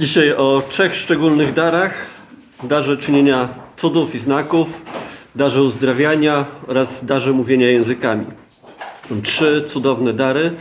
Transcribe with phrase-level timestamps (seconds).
[0.00, 2.06] Dzisiaj o trzech szczególnych darach.
[2.62, 4.82] Darze czynienia cudów i znaków,
[5.34, 8.26] darze uzdrawiania oraz darze mówienia językami.
[9.22, 10.52] Trzy cudowne dary.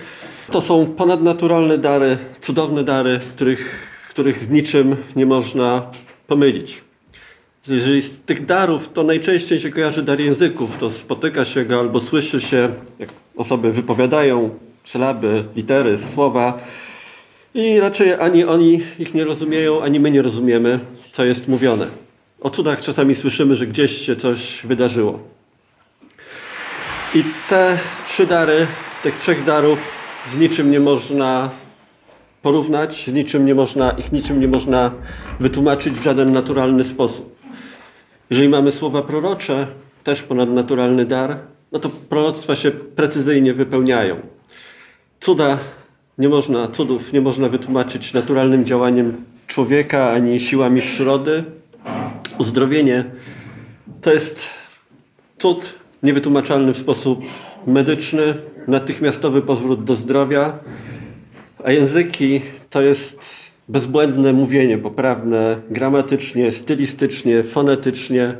[0.51, 5.91] To są ponadnaturalne dary, cudowne dary, których, których z niczym nie można
[6.27, 6.81] pomylić.
[7.67, 11.99] Jeżeli z tych darów, to najczęściej się kojarzy dar języków, to spotyka się go albo
[11.99, 12.69] słyszy się,
[12.99, 14.49] jak osoby wypowiadają
[14.83, 16.59] sylaby, litery, słowa
[17.53, 20.79] i raczej ani oni ich nie rozumieją, ani my nie rozumiemy,
[21.11, 21.87] co jest mówione.
[22.41, 25.19] O cudach czasami słyszymy, że gdzieś się coś wydarzyło.
[27.15, 28.67] I te trzy dary,
[29.03, 29.95] tych trzech darów
[30.27, 31.49] z niczym nie można
[32.41, 34.91] porównać, z niczym nie można, ich niczym nie można
[35.39, 37.39] wytłumaczyć w żaden naturalny sposób.
[38.29, 39.67] Jeżeli mamy słowa prorocze,
[40.03, 41.37] też ponadnaturalny dar,
[41.71, 44.19] no to proroctwa się precyzyjnie wypełniają.
[45.19, 45.57] Cuda
[46.19, 51.43] nie można, cudów nie można wytłumaczyć naturalnym działaniem człowieka ani siłami przyrody.
[52.37, 53.05] Uzdrowienie
[54.01, 54.47] to jest
[55.37, 57.19] cud niewytłumaczalny w sposób
[57.67, 58.33] medyczny,
[58.67, 60.59] natychmiastowy powrót do zdrowia,
[61.63, 68.37] a języki to jest bezbłędne mówienie, poprawne gramatycznie, stylistycznie, fonetycznie,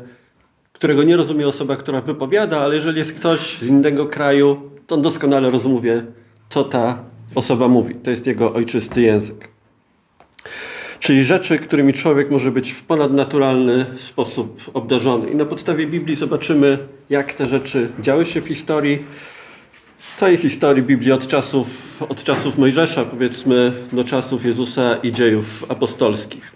[0.74, 5.02] którego nie rozumie osoba, która wypowiada, ale jeżeli jest ktoś z innego kraju, to on
[5.02, 6.04] doskonale rozumie,
[6.50, 7.96] co ta osoba mówi.
[7.96, 9.50] To jest jego ojczysty język.
[11.00, 15.30] Czyli rzeczy, którymi człowiek może być w ponadnaturalny sposób obdarzony.
[15.30, 16.78] I na podstawie Biblii zobaczymy,
[17.10, 19.06] jak te rzeczy działy się w historii.
[20.20, 26.52] Tej historii Biblii od czasów, od czasów Mojżesza, powiedzmy, do czasów Jezusa i dziejów apostolskich.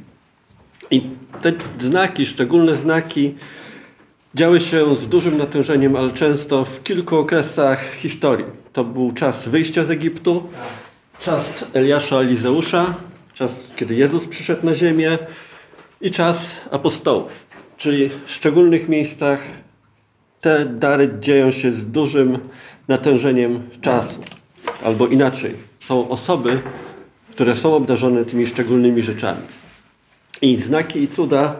[0.92, 1.02] I
[1.42, 3.36] te znaki, szczególne znaki,
[4.36, 8.46] działy się z dużym natężeniem, ale często w kilku okresach historii.
[8.74, 10.44] To był czas wyjścia z Egiptu,
[11.20, 12.96] czas Eliasza Elizeusza,
[13.34, 15.18] czas, kiedy Jezus przyszedł na ziemię
[16.02, 17.46] i czas apostołów.
[17.78, 19.40] Czyli w szczególnych miejscach
[20.42, 22.40] te dary dzieją się z dużym
[22.88, 24.20] natężeniem czasu.
[24.84, 26.62] Albo inaczej, są osoby,
[27.32, 29.42] które są obdarzone tymi szczególnymi rzeczami.
[30.42, 31.56] I znaki i cuda,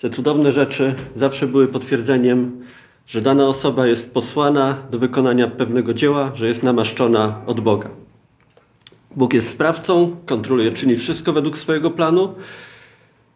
[0.00, 2.64] te cudowne rzeczy zawsze były potwierdzeniem,
[3.06, 7.90] że dana osoba jest posłana do wykonania pewnego dzieła, że jest namaszczona od Boga.
[9.16, 12.34] Bóg jest sprawcą, kontroluje, czyni wszystko według swojego planu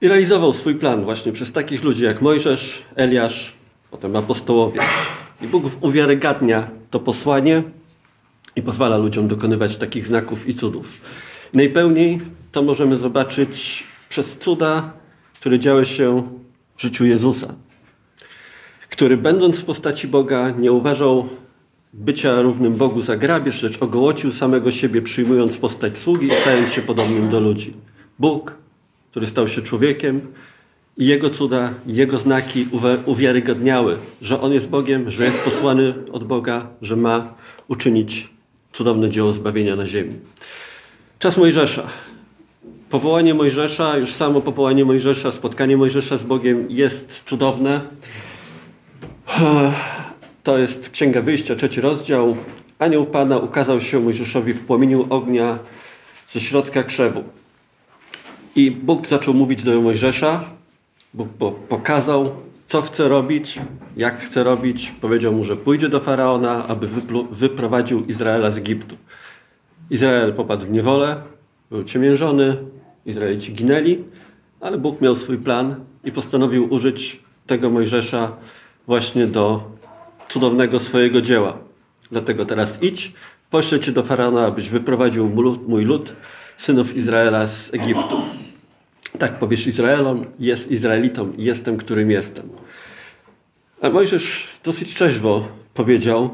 [0.01, 3.53] i realizował swój plan właśnie przez takich ludzi jak Mojżesz, Eliasz,
[3.91, 4.81] potem apostołowie.
[5.43, 7.63] I Bóg uwiarygadnia to posłanie
[8.57, 11.01] i pozwala ludziom dokonywać takich znaków i cudów.
[11.55, 12.21] Najpełniej
[12.53, 14.93] to możemy zobaczyć przez cuda,
[15.41, 16.23] które działy się
[16.77, 17.55] w życiu Jezusa,
[18.91, 21.29] który będąc w postaci Boga nie uważał
[21.95, 26.83] bycia równym Bogu za grabież, lecz ogołocił samego siebie, przyjmując postać sługi i stając się
[26.83, 27.73] podobnym do ludzi.
[28.19, 28.55] Bóg,
[29.11, 30.21] który stał się człowiekiem
[30.97, 32.67] i Jego cuda, Jego znaki
[33.07, 37.35] uwiarygodniały, że On jest Bogiem, że jest posłany od Boga, że ma
[37.69, 38.29] uczynić
[38.73, 40.19] cudowne dzieło zbawienia na ziemi.
[41.19, 41.89] Czas Mojżesza.
[42.95, 47.81] Powołanie Mojżesza, już samo powołanie Mojżesza, spotkanie Mojżesza z Bogiem jest cudowne.
[50.43, 52.37] To jest Księga Wyjścia, trzeci rozdział.
[52.79, 55.59] Anioł Pana ukazał się Mojżeszowi w płomieniu ognia
[56.27, 57.25] ze środka krzewu.
[58.57, 60.45] I Bóg zaczął mówić do Mojżesza.
[61.15, 61.29] Bóg
[61.69, 62.31] pokazał,
[62.67, 63.61] co chce robić,
[63.97, 64.93] jak chce robić.
[65.01, 66.89] Powiedział mu, że pójdzie do Faraona, aby
[67.31, 68.97] wyprowadził Izraela z Egiptu.
[69.91, 71.17] Izrael popadł w niewolę,
[71.71, 72.57] był ciemiężony,
[73.07, 74.05] Izraelici ginęli,
[74.61, 78.33] ale Bóg miał swój plan i postanowił użyć tego Mojżesza
[78.87, 79.71] właśnie do
[80.29, 81.59] cudownego swojego dzieła.
[82.11, 83.13] Dlatego teraz idź,
[83.51, 85.31] poślę cię do Faraona, abyś wyprowadził
[85.69, 86.13] mój lud,
[86.57, 88.17] synów Izraela z Egiptu.
[89.19, 92.49] Tak powiesz Izraelom, jest Izraelitom, jestem, którym jestem.
[93.83, 96.31] A Mojżesz dosyć trzeźwo powiedział,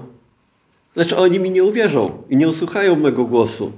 [0.96, 3.72] lecz oni mi nie uwierzą i nie usłuchają mego głosu,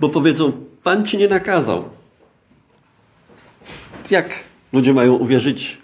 [0.00, 0.52] bo powiedzą,
[0.82, 1.84] Pan ci nie nakazał.
[4.10, 4.34] Jak
[4.72, 5.78] ludzie mają uwierzyć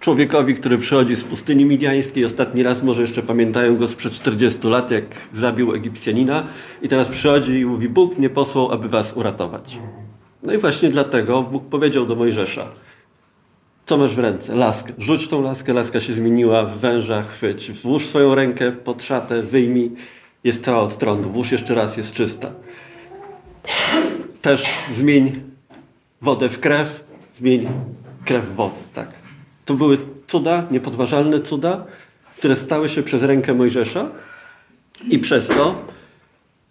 [0.00, 2.24] człowiekowi, który przychodzi z pustyni midiańskiej.
[2.24, 6.46] Ostatni raz może jeszcze pamiętają go sprzed 40 lat, jak zabił Egipcjanina.
[6.82, 9.78] I teraz przychodzi i mówi, Bóg mnie posłał, aby was uratować.
[10.42, 12.68] No i właśnie dlatego Bóg powiedział do Mojżesza,
[13.86, 14.54] co masz w ręce?
[14.54, 14.92] Laskę.
[14.98, 17.72] Rzuć tą laskę, laska się zmieniła w węża, chwyć.
[17.72, 19.90] Włóż swoją rękę pod szatę, wyjmij.
[20.44, 21.30] Jest cała od trądu.
[21.30, 22.50] Włóż jeszcze raz, jest czysta.
[24.42, 25.40] Też zmień
[26.22, 27.68] wodę w krew, zmień
[28.24, 29.08] krew w wodę, tak.
[29.64, 31.84] To były cuda, niepodważalne cuda,
[32.38, 34.10] które stały się przez rękę Mojżesza
[35.08, 35.84] i przez to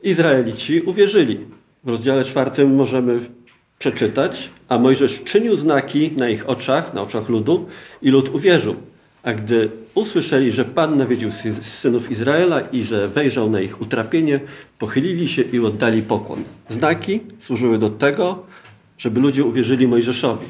[0.04, 1.40] Izraelici uwierzyli.
[1.84, 3.20] W rozdziale czwartym możemy
[3.80, 7.68] przeczytać, a Mojżesz czynił znaki na ich oczach, na oczach ludu
[8.02, 8.76] i lud uwierzył.
[9.24, 11.30] A gdy usłyszeli, że Pan nawiedził
[11.62, 14.40] synów Izraela i że wejrzał na ich utrapienie,
[14.80, 16.44] pochylili się i oddali pokłon.
[16.70, 18.44] Znaki służyły do tego,
[18.98, 20.46] żeby ludzie uwierzyli Mojżeszowi.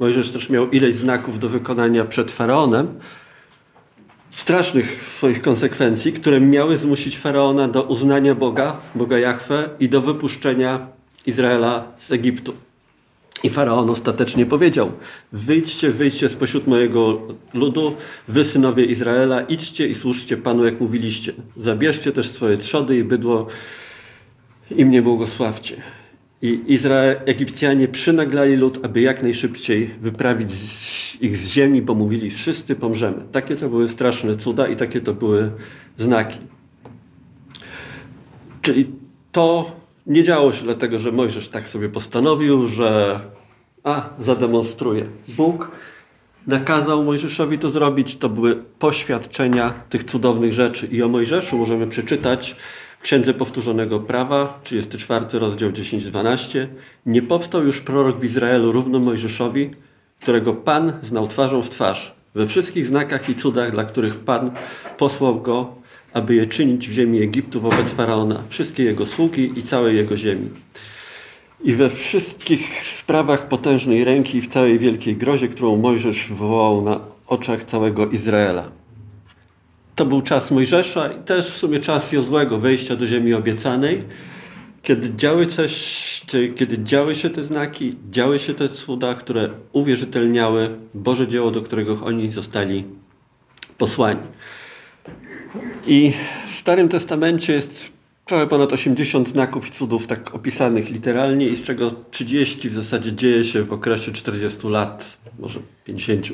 [0.00, 2.88] Mojżesz też miał ileś znaków do wykonania przed Faraonem,
[4.30, 10.86] strasznych swoich konsekwencji, które miały zmusić Faraona do uznania Boga, Boga Jahwe i do wypuszczenia
[11.26, 12.54] Izraela z Egiptu.
[13.44, 14.92] I Faraon ostatecznie powiedział:
[15.32, 17.20] Wyjdźcie, wyjdźcie spośród mojego
[17.54, 17.96] ludu,
[18.28, 21.32] wy synowie Izraela, idźcie i służcie Panu, jak mówiliście.
[21.56, 23.46] Zabierzcie też swoje trzody i bydło
[24.76, 25.76] i mnie błogosławcie.
[26.42, 30.50] I Izrael, Egipcjanie przynaglali lud, aby jak najszybciej wyprawić
[31.20, 33.22] ich z ziemi, bo mówili, wszyscy pomrzemy.
[33.32, 35.50] Takie to były straszne cuda i takie to były
[35.98, 36.38] znaki.
[38.62, 38.86] Czyli
[39.32, 43.20] to nie działo się dlatego, że Mojżesz tak sobie postanowił, że
[43.84, 45.06] a, zademonstruje.
[45.28, 45.70] Bóg
[46.46, 48.16] nakazał Mojżeszowi to zrobić.
[48.16, 50.86] To były poświadczenia tych cudownych rzeczy.
[50.86, 52.56] I o Mojżeszu możemy przeczytać
[52.98, 56.66] w Księdze Powtórzonego Prawa, 34 rozdział 10-12.
[57.06, 59.70] Nie powstał już prorok w Izraelu równo Mojżeszowi,
[60.20, 64.50] którego Pan znał twarzą w twarz, we wszystkich znakach i cudach, dla których Pan
[64.98, 65.79] posłał go,
[66.12, 70.48] aby je czynić w ziemi Egiptu wobec Faraona, wszystkie jego sługi i całej jego ziemi.
[71.64, 77.00] I we wszystkich sprawach potężnej ręki i w całej wielkiej grozie, którą Mojżesz wywołał na
[77.26, 78.70] oczach całego Izraela.
[79.96, 84.04] To był czas Mojżesza i też w sumie czas Jozłego wejścia do ziemi obiecanej,
[84.82, 86.22] kiedy działy, coś,
[86.56, 91.98] kiedy działy się te znaki, działy się te cuda, które uwierzytelniały Boże dzieło, do którego
[92.04, 92.84] oni zostali
[93.78, 94.20] posłani.
[95.86, 96.12] I
[96.48, 97.92] w Starym Testamencie jest
[98.24, 103.12] trochę ponad 80 znaków i cudów tak opisanych literalnie i z czego 30 w zasadzie
[103.12, 106.28] dzieje się w okresie 40 lat, może 50,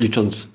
[0.00, 0.48] licząc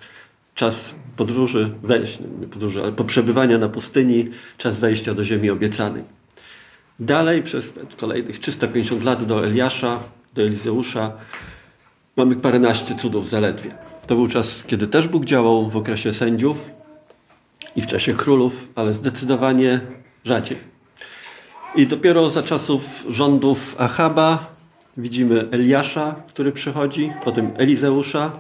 [0.56, 6.04] czas podróży, wejść, nie podróży, ale poprzebywania na pustyni, czas wejścia do ziemi obiecanej.
[7.00, 10.00] Dalej przez kolejnych 350 lat do Eliasza,
[10.34, 11.12] do Elizeusza
[12.18, 13.76] mamy paręnaście cudów zaledwie.
[14.08, 16.85] To był czas, kiedy też Bóg działał w okresie sędziów
[17.76, 19.80] i w czasie królów, ale zdecydowanie
[20.24, 20.58] rzadziej.
[21.76, 24.56] I dopiero za czasów rządów Achaba
[24.98, 28.32] widzimy Eliasza, który przychodzi, potem Elizeusza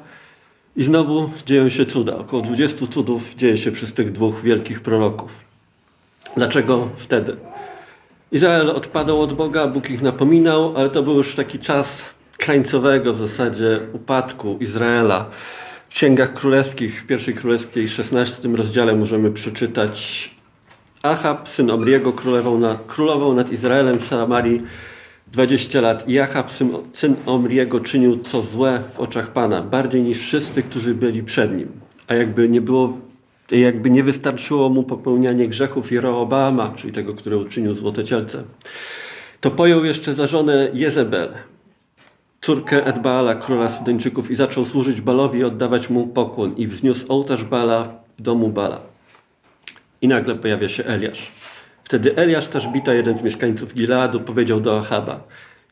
[0.75, 2.17] i znowu dzieją się cuda.
[2.17, 5.43] Około 20 cudów dzieje się przez tych dwóch wielkich proroków.
[6.37, 7.37] Dlaczego wtedy?
[8.31, 12.05] Izrael odpadał od Boga, Bóg ich napominał, ale to był już taki czas
[12.37, 15.25] krańcowego w zasadzie upadku Izraela.
[15.85, 20.29] W Księgach Królewskich, w pierwszej królewskiej 16 rozdziale możemy przeczytać
[21.03, 24.61] Achab, syn Omriego, królował, na, królował nad Izraelem w Samarii
[25.31, 26.09] 20 lat.
[26.09, 30.95] I Achab, syn, syn Omriego, czynił co złe w oczach Pana, bardziej niż wszyscy, którzy
[30.95, 31.71] byli przed nim.
[32.07, 32.97] A jakby nie było,
[33.51, 38.43] jakby nie wystarczyło mu popełnianie grzechów Jeroboama, czyli tego, który uczynił złote cielce,
[39.41, 41.29] to pojął jeszcze za żonę Jezebel,
[42.45, 47.43] córkę Edbaala, króla Sydyńczyków i zaczął służyć Balowi i oddawać mu pokłon i wzniósł ołtarz
[47.43, 47.87] Bala
[48.17, 48.81] w domu Bala.
[50.01, 51.31] I nagle pojawia się Eliasz.
[51.83, 55.23] Wtedy Eliasz, też bita jeden z mieszkańców Gileadu, powiedział do Achaba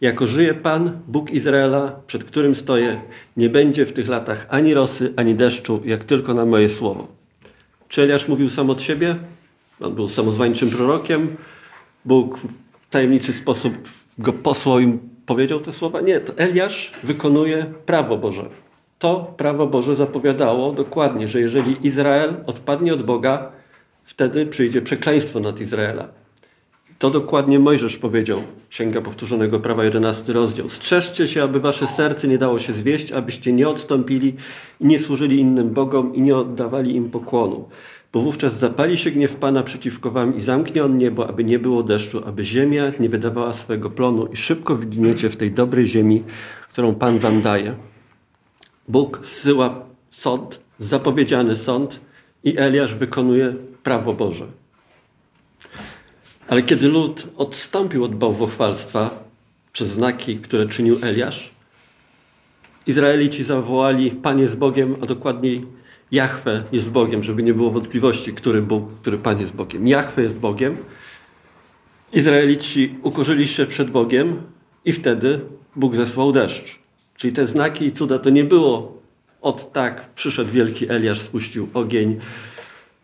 [0.02, 3.02] Jako żyje Pan, Bóg Izraela, przed którym stoję,
[3.38, 7.07] nie będzie w tych latach ani rosy, ani deszczu, jak tylko na moje słowo.
[7.88, 9.16] Czy Eliasz mówił sam od siebie?
[9.81, 11.36] On był samozwańczym prorokiem.
[12.06, 12.47] Bóg w
[12.90, 13.74] tajemniczy sposób
[14.18, 16.01] go posłał i powiedział te słowa?
[16.01, 18.45] Nie, to Eliasz wykonuje prawo Boże.
[18.99, 23.51] To prawo Boże zapowiadało dokładnie, że jeżeli Izrael odpadnie od Boga,
[24.03, 26.07] wtedy przyjdzie przekleństwo nad Izraela.
[26.99, 30.69] To dokładnie Mojżesz powiedział, Księga Powtórzonego Prawa, 11 rozdział.
[30.69, 34.35] Strzeżcie się, aby wasze serce nie dało się zwieść, abyście nie odstąpili
[34.80, 37.69] i nie służyli innym bogom i nie oddawali im pokłonu.
[38.14, 41.84] Bo wówczas zapali się gniew Pana przeciwko wam i zamknie on niebo, aby nie było
[41.84, 46.24] deszczu, aby ziemia nie wydawała swojego plonu i szybko wyginiecie w tej dobrej ziemi,
[46.72, 47.76] którą Pan wam daje.
[48.88, 52.00] Bóg zsyła sąd, zapowiedziany sąd
[52.44, 53.54] i Eliasz wykonuje
[53.84, 54.46] prawo Boże.
[56.48, 59.24] Ale kiedy lud odstąpił od bałwochwalstwa
[59.72, 61.52] przez znaki, które czynił Eliasz,
[62.88, 65.66] Izraelici zawołali Pan jest Bogiem, a dokładniej
[66.14, 69.88] Jahwe jest Bogiem, żeby nie było wątpliwości, który Bóg, który Pan jest Bogiem.
[69.88, 70.78] Jahwe jest Bogiem.
[72.14, 74.42] Izraelici ukorzyli się przed Bogiem
[74.86, 75.40] i wtedy
[75.76, 76.80] Bóg zesłał deszcz.
[77.16, 79.02] Czyli te znaki i cuda to nie było
[79.42, 82.20] od tak przyszedł wielki Eliasz, spuścił ogień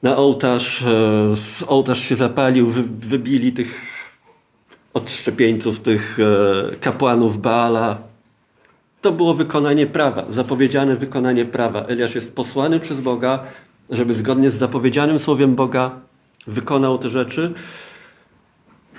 [0.03, 2.67] na ołtarz, e, ołtarz się zapalił,
[2.99, 3.81] wybili tych
[4.93, 8.08] odszczepieńców, tych e, kapłanów Baala.
[9.01, 11.85] To było wykonanie prawa, zapowiedziane wykonanie prawa.
[11.85, 13.43] Eliasz jest posłany przez Boga,
[13.89, 15.91] żeby zgodnie z zapowiedzianym słowiem Boga
[16.47, 17.53] wykonał te rzeczy.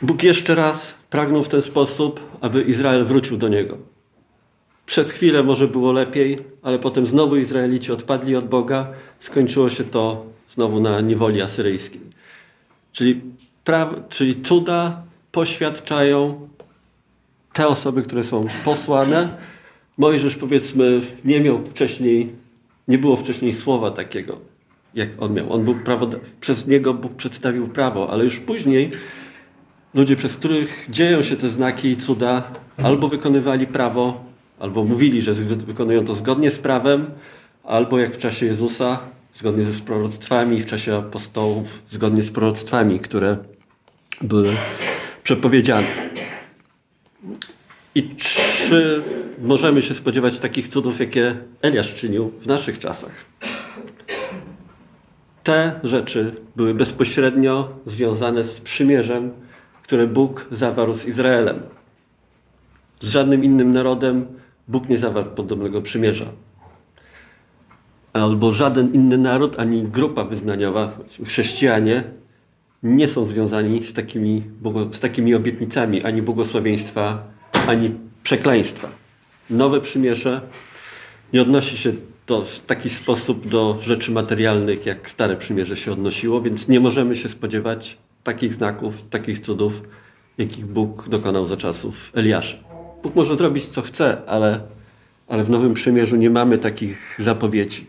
[0.03, 3.79] Bóg jeszcze raz pragnął w ten sposób, aby Izrael wrócił do niego.
[4.87, 8.87] Przez chwilę może było lepiej, ale potem znowu Izraelici odpadli od Boga.
[9.19, 12.01] Skończyło się to znowu na niewoli asyryjskiej.
[12.93, 13.21] Czyli,
[13.65, 15.03] pra, czyli cuda
[15.33, 16.49] poświadczają
[17.53, 19.37] te osoby, które są posłane.
[20.01, 22.33] Mojżesz powiedzmy nie miał wcześniej,
[22.89, 24.39] nie było wcześniej słowa takiego,
[24.95, 25.53] jak on miał.
[25.53, 28.91] On był prawo, przez niego Bóg przedstawił prawo, ale już później
[29.95, 34.25] ludzie, przez których dzieją się te znaki i cuda, albo wykonywali prawo,
[34.59, 37.07] albo mówili, że wykonują to zgodnie z prawem,
[37.65, 38.99] albo jak w czasie Jezusa,
[39.33, 43.37] zgodnie ze proroctwami, w czasie apostołów, zgodnie z proroctwami, które
[44.23, 44.57] były
[45.23, 45.87] przepowiedziane.
[47.95, 49.03] I czy
[49.43, 53.13] możemy się spodziewać takich cudów, jakie Eliasz czynił w naszych czasach?
[55.43, 59.31] Te rzeczy były bezpośrednio związane z przymierzem,
[59.83, 61.63] które Bóg zawarł z Izraelem.
[63.01, 64.27] Z żadnym innym narodem
[64.69, 66.27] Bóg nie zawarł podobnego przymierza.
[68.13, 70.93] Albo żaden inny naród, ani grupa wyznaniowa,
[71.27, 72.05] chrześcijanie,
[72.83, 74.43] nie są związani z takimi,
[74.91, 77.30] z takimi obietnicami ani błogosławieństwa,
[77.71, 77.91] ani
[78.23, 78.89] przekleństwa.
[79.51, 80.41] Nowe przymierze
[81.33, 81.93] nie odnosi się
[82.27, 87.17] to w taki sposób do rzeczy materialnych, jak Stare Przymierze się odnosiło, więc nie możemy
[87.17, 89.83] się spodziewać takich znaków, takich cudów,
[90.39, 92.57] jakich Bóg dokonał za czasów Eliasza.
[93.03, 94.61] Bóg może zrobić co chce, ale,
[95.29, 97.87] ale w Nowym Przymierzu nie mamy takich zapowiedzi.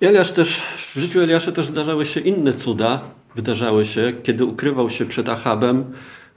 [0.00, 0.62] Eliasz też,
[0.94, 3.00] w życiu Eliasza też zdarzały się inne cuda.
[3.34, 5.84] Wydarzały się, kiedy ukrywał się przed Achabem.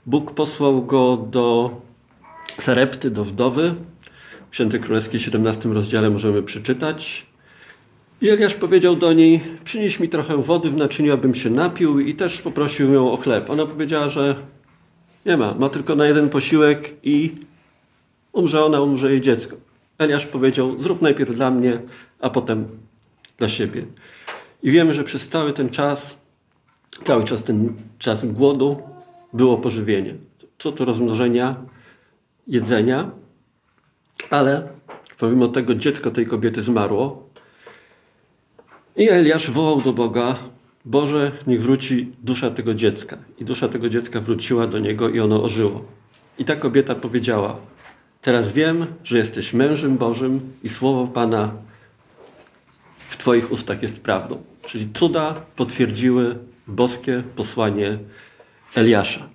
[0.06, 1.70] Bóg posłał go do
[2.60, 3.74] Sarepty, do wdowy.
[4.50, 7.26] W Święty Królewskiej 17 rozdziale możemy przeczytać.
[8.20, 12.14] I Eliasz powiedział do niej, przynieś mi trochę wody w naczyniu, abym się napił i
[12.14, 13.50] też poprosił ją o chleb.
[13.50, 14.34] Ona powiedziała, że
[15.26, 17.34] nie ma, ma tylko na jeden posiłek i
[18.32, 19.56] umrze ona, umrze jej dziecko.
[19.98, 21.80] Eliasz powiedział, zrób najpierw dla mnie,
[22.20, 22.68] a potem
[23.38, 23.86] dla siebie.
[24.62, 26.18] I wiemy, że przez cały ten czas,
[27.04, 28.82] cały czas ten czas głodu
[29.32, 30.14] było pożywienie.
[30.58, 31.56] Co to rozmnożenia
[32.46, 33.10] jedzenia,
[34.30, 34.68] ale
[35.18, 37.28] pomimo tego dziecko tej kobiety zmarło,
[38.98, 40.36] i Eliasz wołał do Boga,
[40.84, 43.18] Boże, niech wróci dusza tego dziecka.
[43.38, 45.84] I dusza tego dziecka wróciła do niego i ono ożyło.
[46.38, 47.56] I ta kobieta powiedziała,
[48.22, 51.52] teraz wiem, że jesteś mężem Bożym i słowo Pana
[53.08, 54.42] w Twoich ustach jest prawdą.
[54.62, 57.98] Czyli cuda potwierdziły boskie posłanie
[58.74, 59.28] Eliasza.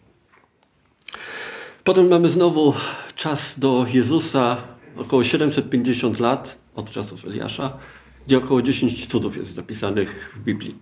[1.84, 2.74] Potem mamy znowu
[3.16, 4.58] czas do Jezusa,
[4.98, 7.78] około 750 lat od czasów Eliasza
[8.28, 10.76] gdzie około 10 cudów jest zapisanych w Biblii.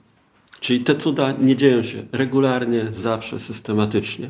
[0.60, 4.30] Czyli te cuda nie dzieją się regularnie, zawsze, systematycznie.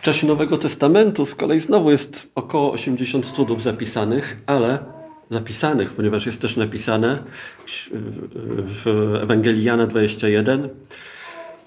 [0.00, 4.78] W czasie Nowego Testamentu z kolei znowu jest około 80 cudów zapisanych, ale
[5.30, 7.22] zapisanych, ponieważ jest też napisane
[8.46, 10.68] w Ewangelii Jana 21.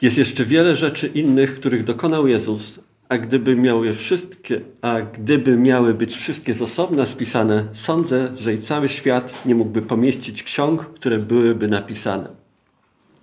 [0.04, 2.80] Jest jeszcze wiele rzeczy innych, których dokonał Jezus,
[3.10, 8.58] a gdyby miały wszystkie, a gdyby miały być wszystkie z osobna spisane, sądzę, że i
[8.58, 12.30] cały świat nie mógłby pomieścić ksiąg, które byłyby napisane.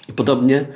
[0.09, 0.67] I podobnie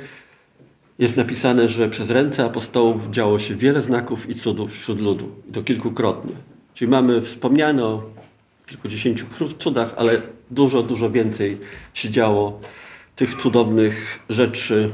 [0.99, 5.29] jest napisane, że przez ręce apostołów działo się wiele znaków i cudów wśród ludu.
[5.49, 6.33] I to kilkukrotnie.
[6.73, 8.03] Czyli mamy wspomniane o
[8.65, 9.25] kilkudziesięciu
[9.57, 10.21] cudach, ale
[10.51, 11.57] dużo, dużo więcej
[11.93, 12.61] się działo
[13.15, 14.89] tych cudownych rzeczy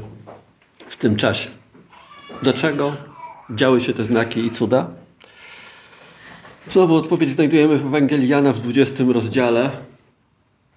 [0.92, 1.50] w tym czasie.
[2.42, 2.96] Dlaczego?
[3.50, 4.90] działy się te znaki i cuda?
[6.68, 9.70] Znowu odpowiedź znajdujemy w Ewangelii Jana w 20 rozdziale,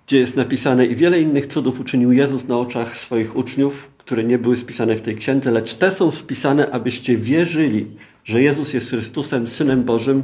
[0.07, 4.37] gdzie jest napisane i wiele innych cudów uczynił Jezus na oczach swoich uczniów, które nie
[4.37, 7.87] były spisane w tej księdze, lecz te są spisane, abyście wierzyli,
[8.23, 10.23] że Jezus jest Chrystusem, Synem Bożym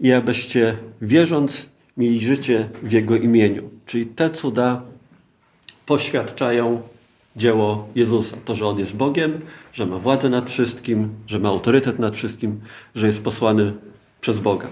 [0.00, 3.70] i abyście wierząc mieli życie w Jego imieniu.
[3.86, 4.82] Czyli te cuda
[5.86, 6.82] poświadczają
[7.36, 8.36] dzieło Jezusa.
[8.44, 9.40] To, że On jest Bogiem,
[9.72, 12.60] że ma władzę nad wszystkim, że ma autorytet nad wszystkim,
[12.94, 13.72] że jest posłany
[14.20, 14.68] przez Boga.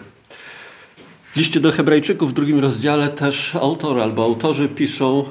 [1.32, 5.24] W liście do Hebrajczyków w drugim rozdziale też autor albo autorzy piszą,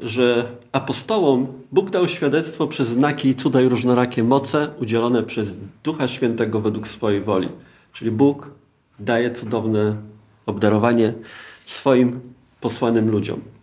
[0.00, 5.48] że apostołom Bóg dał świadectwo przez znaki i cuda i różnorakie moce udzielone przez
[5.84, 7.48] Ducha Świętego według swojej woli.
[7.92, 8.50] Czyli Bóg
[8.98, 9.96] daje cudowne
[10.46, 11.12] obdarowanie
[11.66, 12.20] swoim
[12.60, 13.53] posłanym ludziom.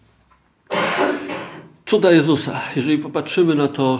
[1.91, 2.61] Cuda Jezusa.
[2.75, 3.99] Jeżeli popatrzymy na to,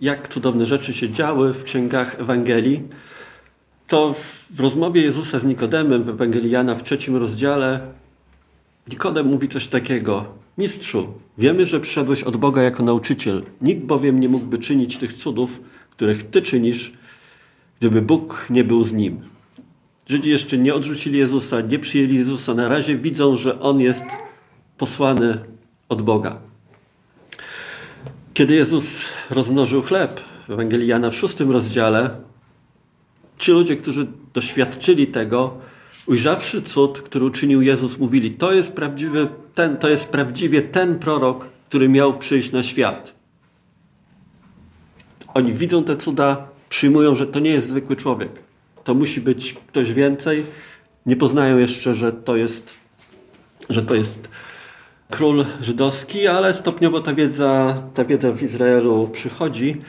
[0.00, 2.82] jak cudowne rzeczy się działy w księgach Ewangelii,
[3.86, 4.14] to
[4.50, 7.80] w rozmowie Jezusa z Nikodemem w Ewangelii Jana w trzecim rozdziale
[8.88, 10.24] Nikodem mówi coś takiego.
[10.58, 13.42] Mistrzu, wiemy, że przyszedłeś od Boga jako nauczyciel.
[13.60, 16.92] Nikt bowiem nie mógłby czynić tych cudów, których Ty czynisz,
[17.80, 19.20] gdyby Bóg nie był z nim.
[20.06, 22.54] Żydzi jeszcze nie odrzucili Jezusa, nie przyjęli Jezusa.
[22.54, 24.04] Na razie widzą, że On jest
[24.78, 25.38] posłany
[25.88, 26.51] od Boga.
[28.34, 32.10] Kiedy Jezus rozmnożył chleb w Ewangelii Jana w szóstym rozdziale,
[33.38, 35.58] ci ludzie, którzy doświadczyli tego,
[36.06, 41.46] ujrzawszy cud, który uczynił Jezus, mówili: To jest prawdziwy ten, to jest prawdziwie ten prorok,
[41.68, 43.14] który miał przyjść na świat.
[45.34, 48.30] Oni widzą te cuda, przyjmują, że to nie jest zwykły człowiek.
[48.84, 50.46] To musi być ktoś więcej.
[51.06, 52.74] Nie poznają jeszcze, że to jest,
[53.70, 54.28] że to jest
[55.12, 59.80] król żydowski, ale stopniowo ta wiedza, ta wiedza w Izraelu przychodzi.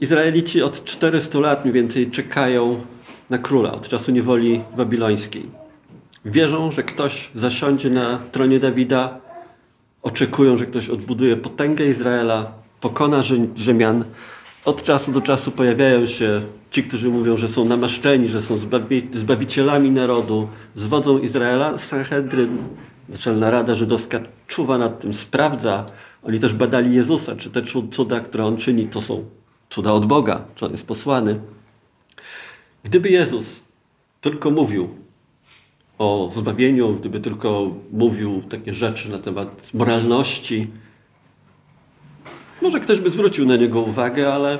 [0.00, 2.80] Izraelici od 400 lat mniej więcej czekają
[3.30, 5.46] na króla od czasu niewoli babilońskiej.
[6.24, 9.20] Wierzą, że ktoś zasiądzie na tronie Dawida,
[10.02, 13.22] oczekują, że ktoś odbuduje potęgę Izraela, pokona
[13.56, 14.04] Rzymian.
[14.64, 16.40] Od czasu do czasu pojawiają się
[16.70, 21.78] ci, którzy mówią, że są namaszczeni, że są zbawi zbawicielami narodu, z wodzą Izraela.
[21.78, 22.58] Sanhedryn,
[23.08, 25.86] Naczelna Rada Żydowska czuwa nad tym, sprawdza.
[26.22, 29.24] Oni też badali Jezusa, czy te cuda, które On czyni, to są
[29.70, 31.40] cuda od Boga, czy On jest posłany.
[32.84, 33.62] Gdyby Jezus
[34.20, 34.88] tylko mówił
[35.98, 40.70] o zbawieniu, gdyby tylko mówił takie rzeczy na temat moralności,
[42.62, 44.58] może ktoś by zwrócił na niego uwagę, ale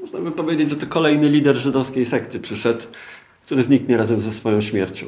[0.00, 2.86] można by powiedzieć, że to kolejny lider żydowskiej sekty przyszedł,
[3.46, 5.06] który zniknie razem ze swoją śmiercią.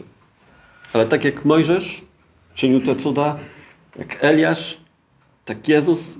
[0.92, 2.04] Ale tak jak Mojżesz
[2.59, 3.38] czynił te cuda,
[3.99, 4.79] jak Eliasz,
[5.45, 6.19] tak Jezus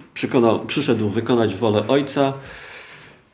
[0.67, 2.33] przyszedł wykonać wolę Ojca,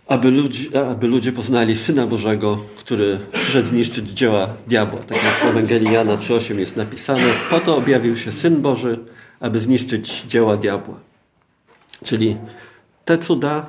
[0.06, 4.98] aby, ludzi, aby ludzie poznali Syna Bożego, który przyszedł zniszczyć dzieła diabła.
[4.98, 8.98] Tak jak w Ewangelii Jana 3,8 jest napisane, po to objawił się Syn Boży,
[9.40, 10.94] aby zniszczyć dzieła diabła.
[12.04, 12.36] Czyli
[13.04, 13.66] te cuda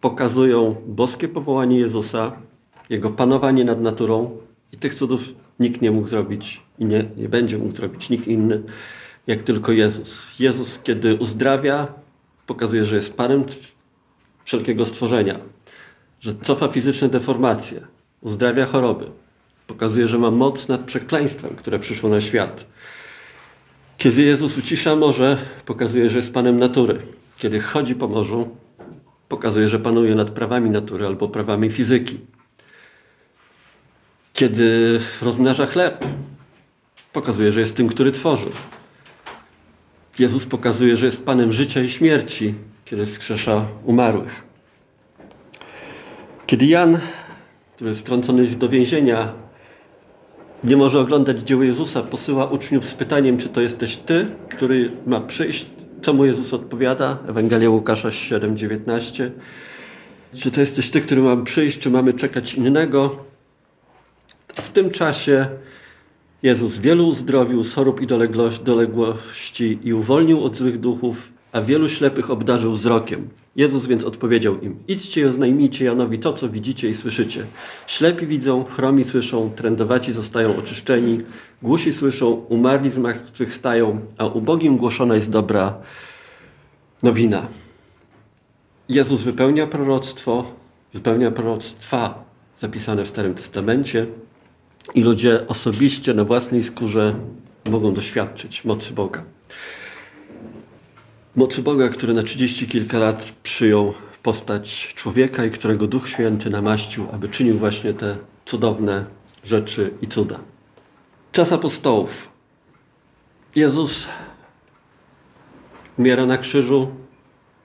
[0.00, 2.32] pokazują boskie powołanie Jezusa,
[2.90, 4.38] Jego panowanie nad naturą
[4.72, 8.62] i tych cudów nikt nie mógł zrobić i nie, nie będzie mógł zrobić nikt inny,
[9.26, 10.40] jak tylko Jezus.
[10.40, 11.86] Jezus, kiedy uzdrawia,
[12.46, 13.44] pokazuje, że jest Panem
[14.44, 15.40] wszelkiego stworzenia
[16.20, 17.80] że cofa fizyczne deformacje,
[18.20, 19.10] uzdrawia choroby,
[19.66, 22.66] pokazuje, że ma moc nad przekleństwem, które przyszło na świat.
[23.98, 26.98] Kiedy Jezus ucisza morze, pokazuje, że jest Panem natury.
[27.38, 28.56] Kiedy chodzi po morzu,
[29.28, 32.20] pokazuje, że panuje nad prawami natury albo prawami fizyki.
[34.32, 36.04] Kiedy rozmnaża chleb,
[37.16, 38.50] pokazuje, że jest tym, który tworzy.
[40.18, 44.42] Jezus pokazuje, że jest Panem życia i śmierci, kiedy skrzesza umarłych.
[46.46, 46.98] Kiedy Jan,
[47.74, 49.32] który jest wtrącony do więzienia,
[50.64, 55.20] nie może oglądać dzieł Jezusa, posyła uczniów z pytaniem, czy to jesteś Ty, który ma
[55.20, 55.66] przyjść,
[56.02, 57.18] co mu Jezus odpowiada?
[57.28, 59.30] Ewangelia Łukasza 7:19.
[60.34, 63.24] Czy to jesteś Ty, który ma przyjść, czy mamy czekać innego?
[64.58, 65.48] A w tym czasie
[66.46, 68.06] Jezus wielu uzdrowił z chorób i
[68.64, 73.28] doległości i uwolnił od złych duchów a wielu ślepych obdarzył wzrokiem.
[73.56, 77.46] Jezus więc odpowiedział im: Idźcie i oznajmijcie Janowi to, co widzicie i słyszycie.
[77.86, 81.20] Ślepi widzą, chromi słyszą, trędowaci zostają oczyszczeni,
[81.62, 85.78] głusi słyszą, umarli z martwych stają, a ubogim głoszona jest dobra
[87.02, 87.46] nowina.
[88.88, 90.44] Jezus wypełnia proroctwo,
[90.94, 92.24] wypełnia proroctwa
[92.58, 94.06] zapisane w Starym Testamencie
[94.94, 97.14] i ludzie osobiście na własnej skórze
[97.64, 99.24] mogą doświadczyć mocy Boga
[101.36, 107.06] mocy Boga, który na trzydzieści kilka lat przyjął postać człowieka i którego Duch Święty namaścił,
[107.12, 109.04] aby czynił właśnie te cudowne
[109.44, 110.38] rzeczy i cuda.
[111.32, 112.30] Czas apostołów.
[113.54, 114.08] Jezus
[115.98, 116.88] umiera na krzyżu.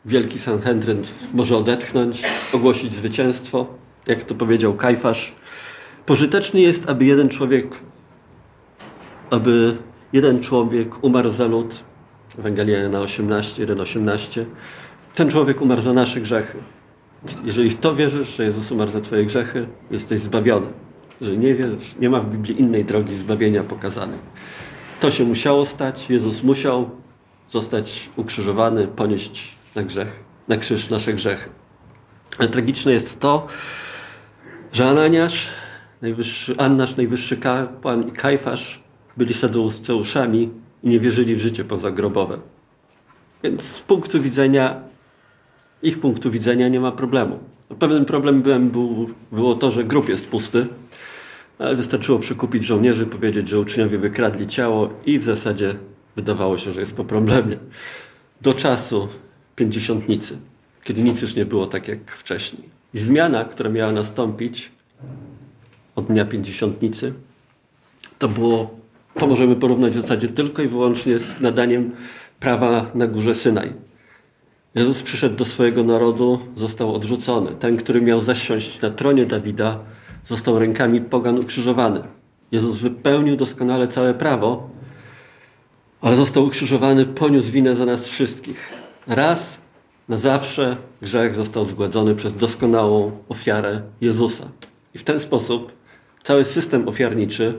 [0.06, 1.04] Wielki Sanhedryn
[1.34, 3.68] może odetchnąć, ogłosić zwycięstwo,
[4.08, 5.36] jak to powiedział Kajfasz.
[6.06, 7.66] Pożyteczny jest, aby jeden człowiek,
[9.30, 9.78] aby
[10.14, 11.84] jeden człowiek umarł za lud,
[12.40, 14.46] Ewangelia na 18, 1, 18.
[15.16, 16.58] Ten człowiek umarł za nasze grzechy.
[17.44, 20.68] Jeżeli w to wierzysz, że Jezus umarł za twoje grzechy, jesteś zbawiony.
[21.22, 24.20] Jeżeli nie wierzysz, nie ma w Biblii innej drogi zbawienia pokazanej.
[25.00, 26.10] To się musiało stać.
[26.10, 26.90] Jezus musiał
[27.50, 30.08] zostać ukrzyżowany, ponieść na grzech,
[30.48, 31.50] na krzyż nasze grzechy.
[32.38, 33.48] Ale tragiczne jest to,
[34.74, 35.48] że Ananiasz,
[36.02, 38.84] najwyższy, Annasz, najwyższy kapłan i Kajfasz
[39.18, 40.50] byli saduceuszami,
[40.84, 42.38] i nie wierzyli w życie pozagrobowe.
[43.44, 44.82] Więc z punktu widzenia,
[45.84, 47.40] ich punktu widzenia nie ma problemu.
[47.80, 50.68] Pewnym problemem był, było to, że grób jest pusty,
[51.60, 55.76] Ale wystarczyło przekupić żołnierzy, powiedzieć, że uczniowie wykradli ciało i w zasadzie
[56.16, 57.58] wydawało się, że jest po problemie.
[58.42, 59.08] Do czasu
[59.56, 60.38] pięćdziesiątnicy,
[60.84, 62.70] kiedy nic już nie było tak jak wcześniej.
[62.94, 64.72] I zmiana, która miała nastąpić
[65.96, 67.14] od dnia pięćdziesiątnicy,
[68.20, 68.70] to było,
[69.20, 71.92] to możemy porównać w zasadzie tylko i wyłącznie z nadaniem
[72.40, 73.74] prawa na górze Synaj.
[74.76, 77.52] Jezus przyszedł do swojego narodu, został odrzucony.
[77.60, 79.80] Ten, który miał zasiąść na tronie Dawida,
[80.26, 82.04] został rękami pogan ukrzyżowany.
[82.52, 84.70] Jezus wypełnił doskonale całe prawo,
[86.02, 88.70] ale został ukrzyżowany, poniósł winę za nas wszystkich.
[89.08, 89.58] Raz
[90.10, 94.48] na zawsze grzech został zgładzony przez doskonałą ofiarę Jezusa.
[94.94, 95.81] I w ten sposób
[96.24, 97.54] cały system ofiarniczy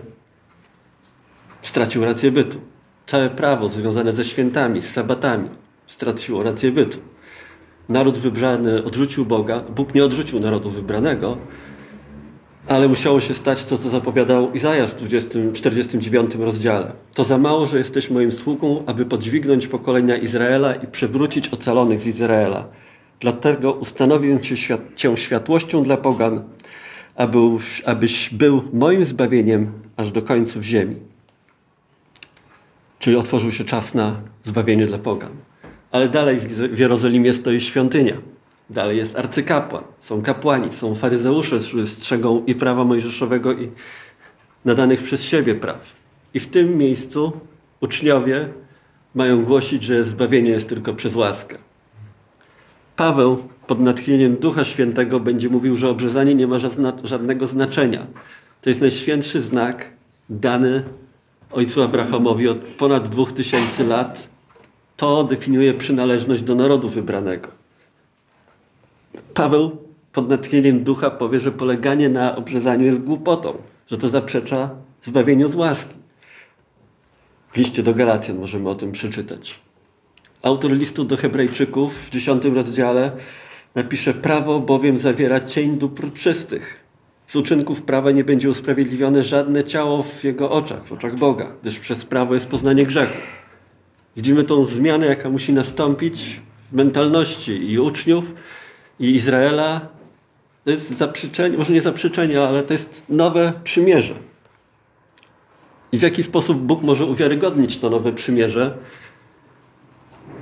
[1.63, 2.59] stracił rację bytu.
[3.07, 5.49] Całe prawo związane ze świętami, z sabatami
[5.87, 6.99] straciło rację bytu.
[7.89, 9.61] Naród wybrany odrzucił Boga.
[9.61, 11.39] Bóg nie odrzucił narodu wybranego,
[12.69, 16.93] ale musiało się stać to, co zapowiadał Izajasz w 20, 49 rozdziale.
[17.15, 22.07] To za mało, że jesteś moim sługą, aby podźwignąć pokolenia Izraela i przewrócić ocalonych z
[22.07, 22.69] Izraela.
[23.21, 26.45] Dlatego ustanowię cię, świat, cię światłością dla pogan,
[27.17, 27.39] aby,
[27.87, 30.97] abyś był moim zbawieniem aż do końców ziemi.
[32.99, 35.33] Czyli otworzył się czas na zbawienie dla pogan.
[35.91, 38.17] Ale dalej w Jerozolimie stoi świątynia.
[38.71, 43.71] Dalej jest arcykapłan, są kapłani, są faryzeusze, którzy strzegą i prawa mojżeszowego i
[44.65, 45.97] nadanych przez siebie praw.
[46.35, 47.33] I w tym miejscu
[47.81, 48.49] uczniowie
[49.15, 51.59] mają głosić, że zbawienie jest tylko przez łaskę.
[52.97, 56.57] Paweł pod natchnieniem Ducha Świętego będzie mówił, że obrzezanie nie ma
[57.05, 58.07] żadnego znaczenia.
[58.63, 59.91] To jest najświętszy znak
[60.31, 60.83] dany
[61.51, 64.29] ojcu Abrahamowi od ponad dwóch tysięcy lat.
[64.97, 67.49] To definiuje przynależność do narodu wybranego.
[69.35, 69.77] Paweł
[70.13, 73.55] pod natchnieniem ducha powie, że poleganie na obrzezaniu jest głupotą,
[73.87, 74.71] że to zaprzecza
[75.03, 75.95] zbawieniu z łaski.
[77.53, 79.61] W liście do Galacjan możemy o tym przeczytać.
[80.43, 83.13] Autor listu do Hebrajczyków w dziesiątym rozdziale
[83.75, 86.83] napisze: Prawo bowiem zawiera cień dóbr czystych.
[87.27, 91.79] Z uczynków prawa nie będzie usprawiedliwione żadne ciało w jego oczach, w oczach Boga, gdyż
[91.79, 93.19] przez prawo jest poznanie grzechu.
[94.17, 96.41] Widzimy tą zmianę, jaka musi nastąpić
[96.73, 98.35] w mentalności i uczniów,
[99.01, 99.89] i Izraela,
[100.65, 104.15] to jest zaprzeczenie, może nie zaprzeczenie, ale to jest nowe przymierze.
[105.93, 108.79] I w jaki sposób Bóg może uwiarygodnić to nowe przymierze?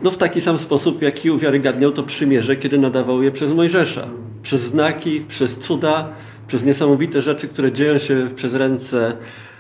[0.03, 4.09] No w taki sam sposób, jaki uwiarygadniał to przymierze, kiedy nadawał je przez Mojżesza.
[4.43, 6.09] Przez znaki, przez cuda,
[6.47, 9.17] przez niesamowite rzeczy, które dzieją się przez ręce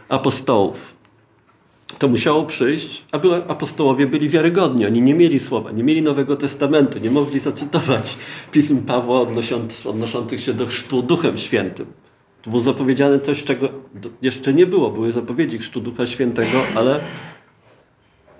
[0.08, 1.00] apostołów
[1.98, 4.86] to musiało przyjść, aby apostołowie byli wiarygodni.
[4.86, 8.16] Oni nie mieli słowa, nie mieli Nowego Testamentu, nie mogli zacytować
[8.52, 9.20] pism Pawła
[9.84, 11.86] odnoszących się do chrztu Duchem Świętym.
[12.42, 13.68] To było zapowiedziane coś, czego
[14.22, 14.90] jeszcze nie było.
[14.90, 17.00] Były zapowiedzi chrztu Ducha Świętego, ale,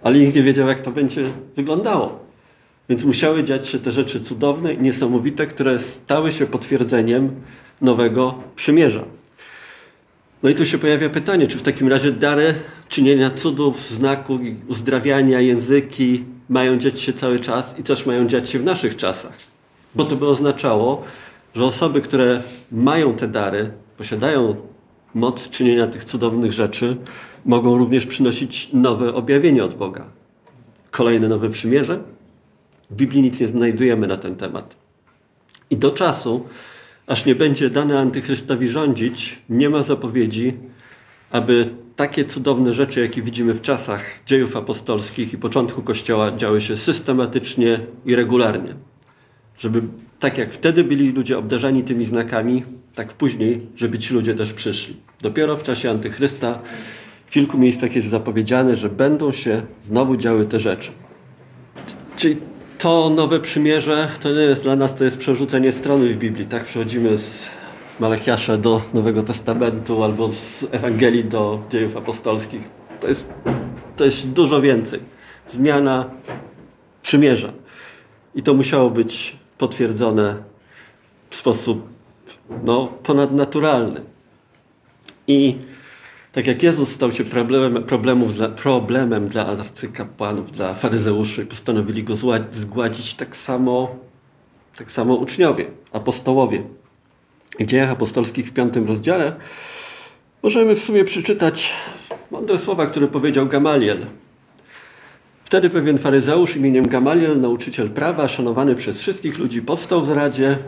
[0.02, 2.18] ale nikt nie wiedział, jak to będzie wyglądało.
[2.88, 7.30] Więc musiały dziać się te rzeczy cudowne i niesamowite, które stały się potwierdzeniem
[7.80, 9.04] nowego przymierza.
[10.42, 12.54] No i tu się pojawia pytanie, czy w takim razie dary
[12.88, 18.58] czynienia cudów, znaków, uzdrawiania, języki mają dziać się cały czas i też mają dziać się
[18.58, 19.32] w naszych czasach.
[19.94, 21.02] Bo to by oznaczało,
[21.54, 24.56] że osoby, które mają te dary, posiadają
[25.14, 26.96] moc czynienia tych cudownych rzeczy,
[27.44, 30.05] mogą również przynosić nowe objawienie od Boga.
[30.90, 32.03] Kolejne nowe przymierze?
[32.90, 34.76] W Biblii nic nie znajdujemy na ten temat.
[35.70, 36.48] I do czasu,
[37.07, 40.53] aż nie będzie dane antychrystowi rządzić, nie ma zapowiedzi,
[41.31, 46.76] aby takie cudowne rzeczy, jakie widzimy w czasach dziejów apostolskich i początku Kościoła, działy się
[46.76, 48.74] systematycznie i regularnie.
[49.59, 49.83] Żeby
[50.20, 54.96] tak jak wtedy byli ludzie obdarzani tymi znakami, tak później, żeby ci ludzie też przyszli.
[55.20, 56.59] Dopiero w czasie Antychrysta
[57.31, 60.90] w kilku miejscach jest zapowiedziane, że będą się znowu działy te rzeczy.
[62.16, 62.37] Czyli
[62.79, 66.47] to nowe przymierze to nie jest dla nas, to jest przerzucenie strony w Biblii.
[66.47, 67.51] Tak przechodzimy z
[68.01, 72.69] Malachiasza do Nowego Testamentu albo z Ewangelii do dziejów apostolskich.
[73.01, 73.29] To jest,
[73.97, 75.01] to jest dużo więcej.
[75.51, 76.11] Zmiana
[77.03, 77.53] przymierza.
[78.35, 80.37] I to musiało być potwierdzone
[81.31, 81.88] w sposób
[82.64, 84.01] no, ponadnaturalny.
[85.27, 85.69] I
[86.33, 92.14] tak jak Jezus stał się problemem, problemów dla, problemem dla arcykapłanów, dla faryzeuszy, postanowili go
[92.51, 93.97] zgładzić, tak samo,
[94.77, 96.62] tak samo uczniowie, apostołowie.
[97.61, 99.37] W dziejach apostolskich w piątym rozdziale
[100.43, 101.73] możemy w sumie przeczytać
[102.31, 104.07] mądre słowa, które powiedział Gamaliel.
[105.45, 110.59] Wtedy pewien faryzeusz imieniem Gamaliel, nauczyciel prawa, szanowany przez wszystkich ludzi, powstał w Radzie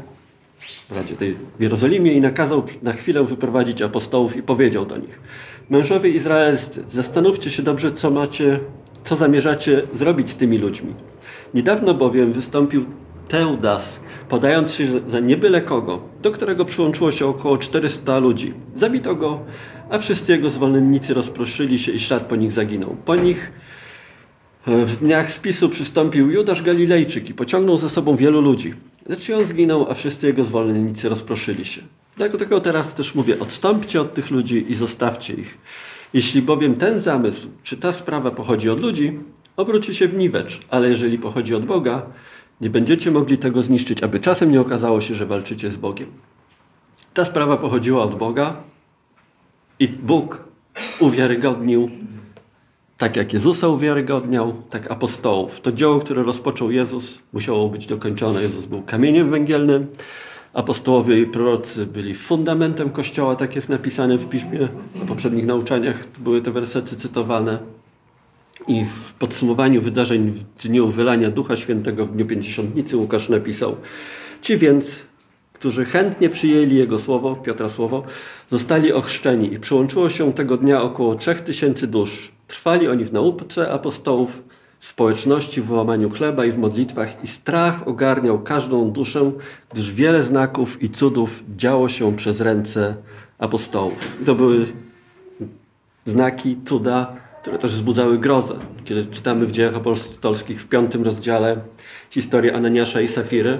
[0.90, 5.18] w Radzie tej w Jerozolimie i nakazał na chwilę wyprowadzić apostołów i powiedział do nich
[5.70, 8.60] Mężowie izraelscy, zastanówcie się dobrze, co macie,
[9.04, 10.94] co zamierzacie zrobić z tymi ludźmi.
[11.54, 12.84] Niedawno bowiem wystąpił
[13.28, 18.54] Teudas, podając się za nie byle kogo, do którego przyłączyło się około 400 ludzi.
[18.76, 19.40] Zabito go,
[19.90, 22.96] a wszyscy jego zwolennicy rozproszyli się i ślad po nich zaginął.
[23.04, 23.52] Po nich
[24.66, 28.74] e, w dniach spisu przystąpił Judasz Galilejczyk i pociągnął ze sobą wielu ludzi.
[29.08, 31.82] Lecz on zginął, a wszyscy jego zwolennicy rozproszyli się.
[32.16, 35.58] Dlatego teraz też mówię, odstąpcie od tych ludzi i zostawcie ich.
[36.12, 39.20] Jeśli bowiem ten zamysł, czy ta sprawa pochodzi od ludzi,
[39.56, 42.02] obróci się w niwecz, ale jeżeli pochodzi od Boga,
[42.60, 46.08] nie będziecie mogli tego zniszczyć, aby czasem nie okazało się, że walczycie z Bogiem.
[47.14, 48.56] Ta sprawa pochodziła od Boga
[49.78, 50.44] i Bóg
[51.00, 51.90] uwiarygodnił,
[52.98, 55.60] tak jak Jezusa uwiarygodniał, tak apostołów.
[55.60, 58.42] To dzieło, które rozpoczął Jezus, musiało być dokończone.
[58.42, 59.86] Jezus był kamieniem węgielnym,
[60.54, 64.68] apostołowie i prorocy byli fundamentem Kościoła, tak jest napisane w Piśmie,
[65.00, 67.58] na poprzednich nauczaniach były te wersety cytowane.
[68.68, 73.76] I w podsumowaniu wydarzeń w dniu wylania Ducha Świętego w dniu Pięćdziesiątnicy Łukasz napisał
[74.42, 75.00] Ci więc,
[75.52, 78.02] którzy chętnie przyjęli Jego słowo, Piotra słowo,
[78.50, 82.32] zostali ochrzczeni i przyłączyło się tego dnia około trzech tysięcy dusz.
[82.48, 84.42] Trwali oni w nauce apostołów,
[84.82, 89.32] społeczności, w łamaniu chleba i w modlitwach i strach ogarniał każdą duszę,
[89.72, 92.96] gdyż wiele znaków i cudów działo się przez ręce
[93.38, 94.16] apostołów.
[94.26, 94.66] To były
[96.06, 98.54] znaki, cuda, które też wzbudzały grozę.
[98.84, 101.56] Kiedy czytamy w dziejach apostolskich w piątym rozdziale
[102.10, 103.58] historię Ananiasza i Safiry,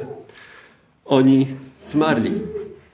[1.05, 1.47] oni
[1.89, 2.33] zmarli.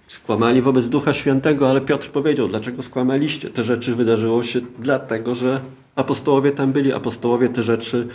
[0.08, 3.50] Skłamali wobec Ducha Świętego, ale Piotr powiedział, dlaczego skłamaliście?
[3.50, 5.60] Te rzeczy wydarzyło się dlatego, że
[5.98, 8.08] apostołowie tam byli, apostołowie te rzeczy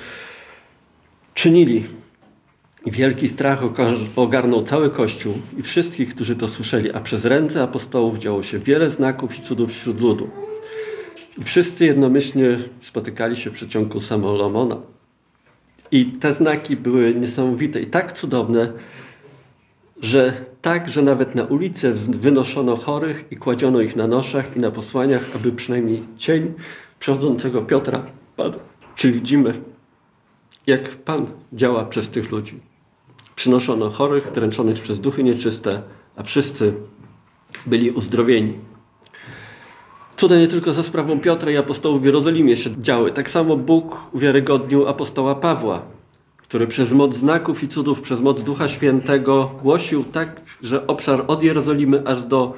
[1.33, 1.83] czynili.
[2.85, 3.59] I wielki strach
[4.15, 8.89] ogarnął cały Kościół i wszystkich, którzy to słyszeli, a przez ręce apostołów działo się wiele
[8.89, 10.29] znaków i cudów wśród ludu.
[11.37, 14.77] I wszyscy jednomyślnie spotykali się w przeciągu Salomona.
[15.91, 18.73] I te znaki były niesamowite i tak cudowne,
[20.01, 24.71] że tak, że nawet na ulicę wynoszono chorych i kładziono ich na noszach i na
[24.71, 26.53] posłaniach, aby przynajmniej cień
[27.03, 28.59] przechodzącego Piotra padł.
[28.95, 29.53] Czy widzimy,
[30.67, 32.59] jak Pan działa przez tych ludzi?
[33.35, 35.81] Przynoszono chorych, dręczonych przez duchy nieczyste,
[36.15, 36.73] a wszyscy
[37.65, 38.53] byli uzdrowieni.
[40.15, 43.11] Cuda nie tylko za sprawą Piotra i apostołów w Jerozolimie się działy.
[43.11, 45.81] Tak samo Bóg uwiarygodnił apostoła Pawła,
[46.37, 51.43] który przez moc znaków i cudów, przez moc Ducha Świętego głosił tak, że obszar od
[51.43, 52.53] Jerozolimy aż do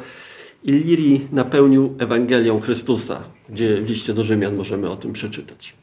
[0.64, 5.74] Ilirii napełnił Ewangelią Chrystusa, gdzie w liście do Rzymian możemy o tym przeczytać.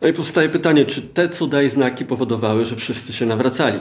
[0.00, 3.80] No i powstaje pytanie, czy te cuda i znaki powodowały, że wszyscy się nawracali?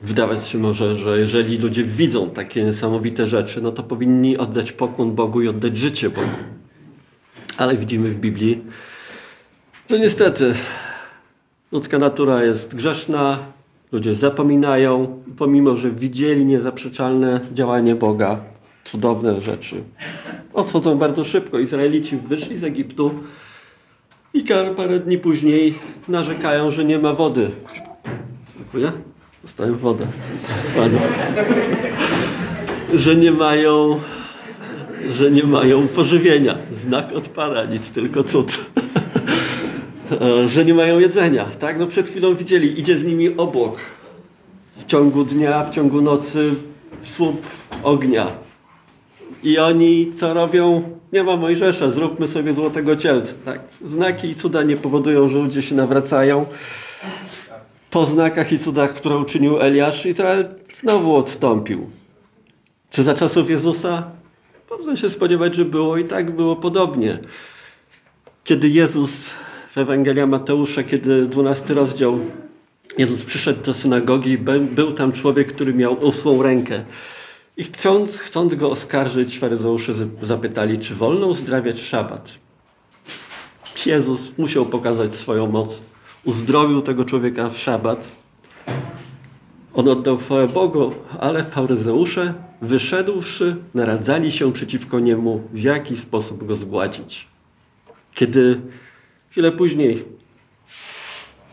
[0.00, 5.14] Wydawać się może, że jeżeli ludzie widzą takie niesamowite rzeczy, no to powinni oddać pokłon
[5.14, 6.28] Bogu i oddać życie Bogu.
[7.56, 8.64] Ale widzimy w Biblii,
[9.90, 10.54] że niestety
[11.72, 13.38] ludzka natura jest grzeszna,
[13.92, 18.40] ludzie zapominają, pomimo że widzieli niezaprzeczalne działanie Boga,
[18.84, 19.82] cudowne rzeczy.
[20.58, 21.58] Odchodzą bardzo szybko.
[21.58, 23.14] Izraelici wyszli z Egiptu
[24.34, 24.44] i
[24.76, 25.74] parę dni później
[26.08, 27.50] narzekają, że nie ma wody.
[28.56, 28.92] Dziękuję.
[29.42, 30.06] Dostałem wodę.
[32.94, 34.00] Że nie mają
[35.10, 36.54] że nie mają pożywienia.
[36.72, 38.66] Znak od Pana, nic tylko cud.
[40.54, 41.44] że nie mają jedzenia.
[41.44, 41.78] Tak?
[41.78, 43.78] No przed chwilą widzieli, idzie z nimi obłok.
[44.76, 46.54] W ciągu dnia, w ciągu nocy
[47.02, 47.42] słup
[47.82, 48.47] ognia.
[49.42, 50.82] I oni co robią?
[51.12, 53.34] Nie ma Mojżesza, zróbmy sobie złotego cielca.
[53.44, 53.60] Tak?
[53.84, 56.46] Znaki i cuda nie powodują, że ludzie się nawracają
[57.90, 61.86] po znakach i cudach, które uczynił Eliasz, Izrael znowu odstąpił.
[62.90, 64.10] Czy za czasów Jezusa?
[64.70, 67.18] Można się spodziewać, że było i tak było podobnie.
[68.44, 69.30] Kiedy Jezus
[69.74, 72.18] w Ewangelia Mateusza, kiedy 12 rozdział,
[72.98, 76.84] Jezus przyszedł do synagogi i był tam człowiek, który miał usłą rękę.
[77.58, 79.92] I chcąc, chcąc go oskarżyć, faryzeusze
[80.22, 82.38] zapytali, czy wolno uzdrawiać w szabat.
[83.86, 85.82] Jezus musiał pokazać swoją moc
[86.24, 88.10] uzdrowił tego człowieka w szabat.
[89.74, 96.56] On oddał chwałę Bogu, ale faryzeusze, wyszedłszy, naradzali się przeciwko niemu, w jaki sposób go
[96.56, 97.28] zgładzić.
[98.14, 98.60] Kiedy
[99.30, 100.04] chwilę później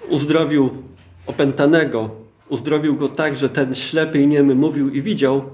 [0.09, 0.69] uzdrowił
[1.27, 2.09] opętanego,
[2.49, 5.49] uzdrowił go tak, że ten ślepy i niemy mówił i widział,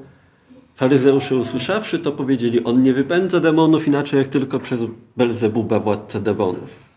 [0.82, 4.80] faryzeusze usłyszawszy to powiedzieli, on nie wypędza demonów inaczej jak tylko przez
[5.18, 6.90] Belzebuba, władcę demonów.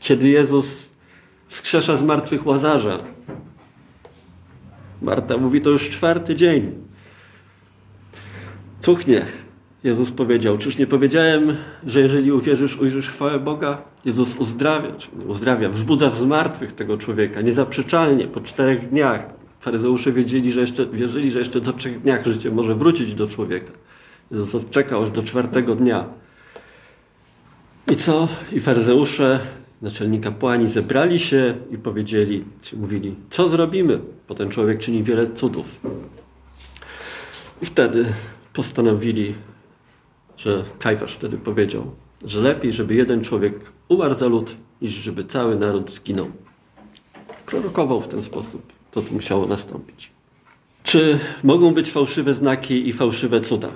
[0.00, 0.90] Kiedy Jezus
[1.48, 2.98] skrzesza z martwych Łazarza.
[5.02, 6.72] Marta mówi, to już czwarty dzień.
[8.80, 9.24] Cuchnie.
[9.84, 13.82] Jezus powiedział, czyż nie powiedziałem, że jeżeli uwierzysz, ujrzysz chwałę Boga?
[14.04, 14.92] Jezus uzdrawia,
[15.26, 19.39] uzdrawia, wzbudza z martwych tego człowieka, niezaprzeczalnie, po czterech dniach.
[19.60, 23.72] Faryzeusze wiedzieli, że jeszcze, wierzyli, że jeszcze do trzech dniach życie może wrócić do człowieka.
[24.30, 26.04] Jezus odczekał aż do czwartego dnia.
[27.90, 28.28] I co?
[28.52, 29.40] I faryzeusze,
[29.82, 32.44] naczelni kapłani zebrali się i powiedzieli,
[32.76, 34.00] mówili, co zrobimy?
[34.28, 35.80] Bo ten człowiek czyni wiele cudów.
[37.62, 38.04] I wtedy
[38.52, 39.34] postanowili,
[40.36, 41.90] że Kajfasz wtedy powiedział,
[42.24, 43.54] że lepiej, żeby jeden człowiek
[43.88, 46.30] umarł za lud, niż żeby cały naród zginął.
[47.46, 48.79] Prorokował w ten sposób.
[48.90, 50.10] To musiało nastąpić.
[50.82, 53.68] Czy mogą być fałszywe znaki i fałszywe cuda?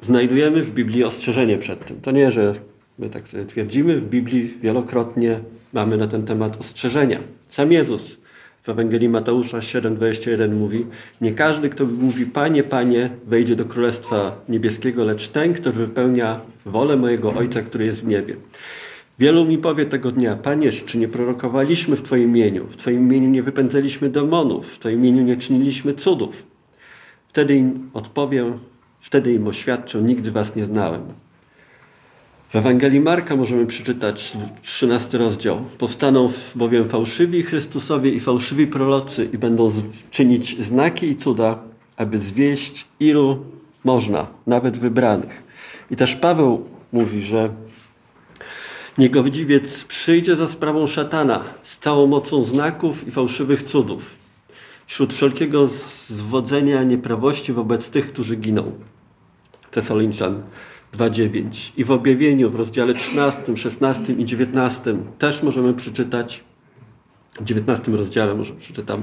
[0.00, 2.00] Znajdujemy w Biblii ostrzeżenie przed tym.
[2.00, 2.54] To nie, że
[2.98, 5.40] my tak sobie twierdzimy, w Biblii wielokrotnie
[5.72, 7.18] mamy na ten temat ostrzeżenia.
[7.48, 8.20] Sam Jezus
[8.62, 10.86] w Ewangelii Mateusza 7,21 mówi
[11.20, 16.96] Nie każdy, kto mówi Panie, Panie, wejdzie do Królestwa Niebieskiego, lecz ten, kto wypełnia wolę
[16.96, 18.36] mojego Ojca, który jest w niebie.
[19.20, 22.66] Wielu mi powie tego dnia, Panie, czy nie prorokowaliśmy w Twoim imieniu?
[22.66, 26.46] W Twoim imieniu nie wypędzaliśmy demonów, w Twoim imieniu nie czyniliśmy cudów.
[27.28, 28.58] Wtedy im odpowiem,
[29.00, 31.02] wtedy im oświadczę, nigdy Was nie znałem.
[32.50, 35.64] W Ewangelii Marka możemy przeczytać 13 rozdział.
[35.78, 39.70] Powstaną bowiem fałszywi Chrystusowie i fałszywi prorocy i będą
[40.10, 41.58] czynić znaki i cuda,
[41.96, 43.38] aby zwieść ilu
[43.84, 45.42] można, nawet wybranych.
[45.90, 47.50] I też Paweł mówi, że
[49.00, 54.18] niegodziwiec przyjdzie za sprawą szatana z całą mocą znaków i fałszywych cudów,
[54.86, 55.68] wśród wszelkiego
[56.06, 58.72] zwodzenia nieprawości wobec tych, którzy giną.
[59.70, 60.42] Tesaloniczan
[60.98, 61.72] 2.9.
[61.76, 66.44] I w objawieniu w rozdziale 13, 16 i 19 też możemy przeczytać,
[67.40, 69.02] w 19 rozdziale może przeczytam.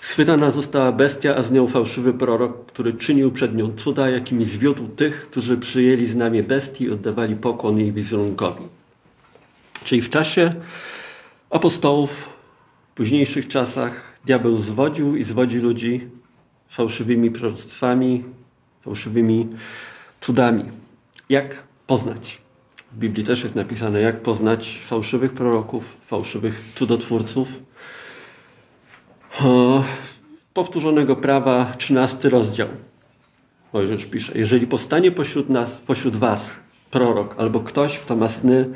[0.00, 4.88] Schwytana została bestia, a z nią fałszywy prorok, który czynił przed nią cuda, jakimi zwiódł
[4.88, 8.81] tych, którzy przyjęli znamię bestii i oddawali pokłon jej wizerunkowi.
[9.84, 10.54] Czyli w czasie
[11.50, 12.28] apostołów,
[12.92, 16.08] w późniejszych czasach, diabeł zwodził i zwodzi ludzi
[16.68, 18.24] fałszywymi proroctwami,
[18.84, 19.48] fałszywymi
[20.20, 20.64] cudami.
[21.28, 22.42] Jak poznać?
[22.92, 27.62] W Biblii też jest napisane, jak poznać fałszywych proroków, fałszywych cudotwórców.
[29.40, 29.84] O,
[30.54, 32.68] powtórzonego prawa, 13 rozdział.
[33.72, 36.56] Mojżesz pisze, jeżeli powstanie pośród nas, pośród was
[36.90, 38.68] prorok albo ktoś, kto ma sny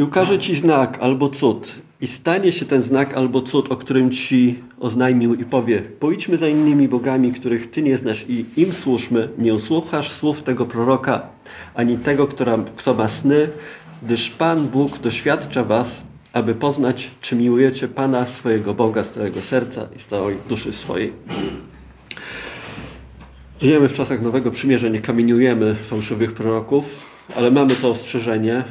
[0.00, 4.10] i ukaże ci znak albo cud i stanie się ten znak albo cud, o którym
[4.10, 9.28] ci oznajmił i powie pójdźmy za innymi bogami, których ty nie znasz i im służmy,
[9.38, 11.22] nie usłuchasz słów tego proroka,
[11.74, 13.48] ani tego, która, kto ma sny,
[14.02, 19.88] gdyż Pan Bóg doświadcza was, aby poznać, czy miłujecie Pana swojego Boga z całego serca
[19.96, 21.12] i z całej duszy swojej.
[23.62, 28.64] Żyjemy w czasach Nowego Przymierza, nie kamieniujemy fałszywych proroków, ale mamy to ostrzeżenie,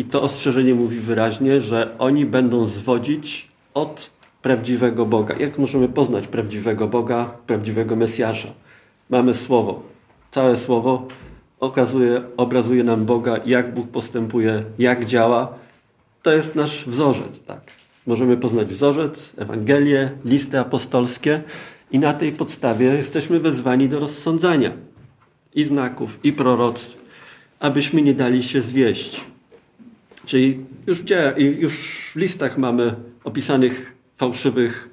[0.00, 4.10] i to ostrzeżenie mówi wyraźnie, że oni będą zwodzić od
[4.42, 5.34] prawdziwego Boga.
[5.38, 8.48] Jak możemy poznać prawdziwego Boga, prawdziwego Mesjasza?
[9.10, 9.82] Mamy Słowo.
[10.30, 11.08] Całe Słowo
[11.60, 15.52] okazuje, obrazuje nam Boga, jak Bóg postępuje, jak działa.
[16.22, 17.42] To jest nasz wzorzec.
[17.42, 17.60] Tak?
[18.06, 21.42] Możemy poznać wzorzec, Ewangelię, listy apostolskie
[21.90, 24.72] i na tej podstawie jesteśmy wezwani do rozsądzania
[25.54, 27.04] i znaków, i proroctw,
[27.58, 29.29] abyśmy nie dali się zwieść.
[30.30, 31.72] Czyli już, gdzie, już
[32.12, 34.88] w listach mamy opisanych fałszywych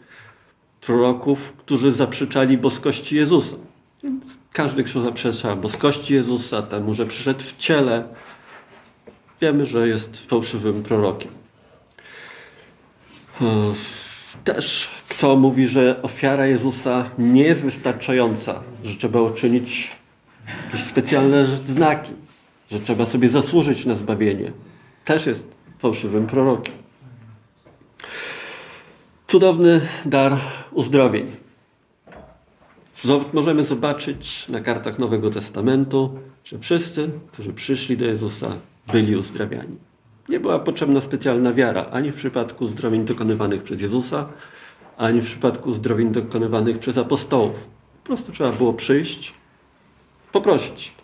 [0.81, 3.57] proroków, którzy zaprzeczali boskości Jezusa.
[4.53, 8.03] Każdy, kto zaprzecza boskości Jezusa, temu, że przyszedł w ciele,
[9.41, 11.31] wiemy, że jest fałszywym prorokiem.
[14.43, 19.91] Też kto mówi, że ofiara Jezusa nie jest wystarczająca, że trzeba uczynić
[20.65, 22.11] jakieś specjalne znaki,
[22.71, 24.51] że trzeba sobie zasłużyć na zbawienie
[25.07, 25.45] też jest
[25.79, 26.75] fałszywym prorokiem.
[29.27, 30.37] Cudowny dar
[30.71, 31.35] uzdrowień.
[33.33, 38.51] Możemy zobaczyć na kartach Nowego Testamentu, że wszyscy, którzy przyszli do Jezusa,
[38.91, 39.77] byli uzdrawiani.
[40.29, 44.27] Nie była potrzebna specjalna wiara ani w przypadku uzdrowień dokonywanych przez Jezusa,
[44.97, 47.69] ani w przypadku uzdrowień dokonywanych przez apostołów.
[48.03, 49.33] Po prostu trzeba było przyjść,
[50.31, 50.95] poprosić.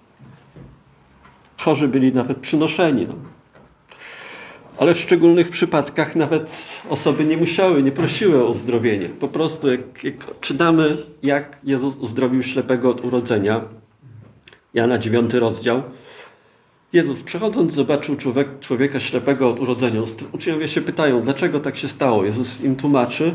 [1.58, 3.08] Chorzy byli nawet przynoszeni.
[3.08, 3.33] No.
[4.78, 9.10] Ale w szczególnych przypadkach nawet osoby nie musiały, nie prosiły o uzdrowienie.
[9.10, 13.62] Po prostu jak, jak czytamy, jak Jezus uzdrowił ślepego od urodzenia,
[14.74, 15.84] Jana 9 rozdział,
[16.94, 20.02] Jezus przechodząc zobaczył człowiek, człowieka ślepego od urodzenia.
[20.32, 22.26] Uczniowie się pytają, dlaczego tak się stało.
[22.26, 23.34] Jezus im tłumaczy,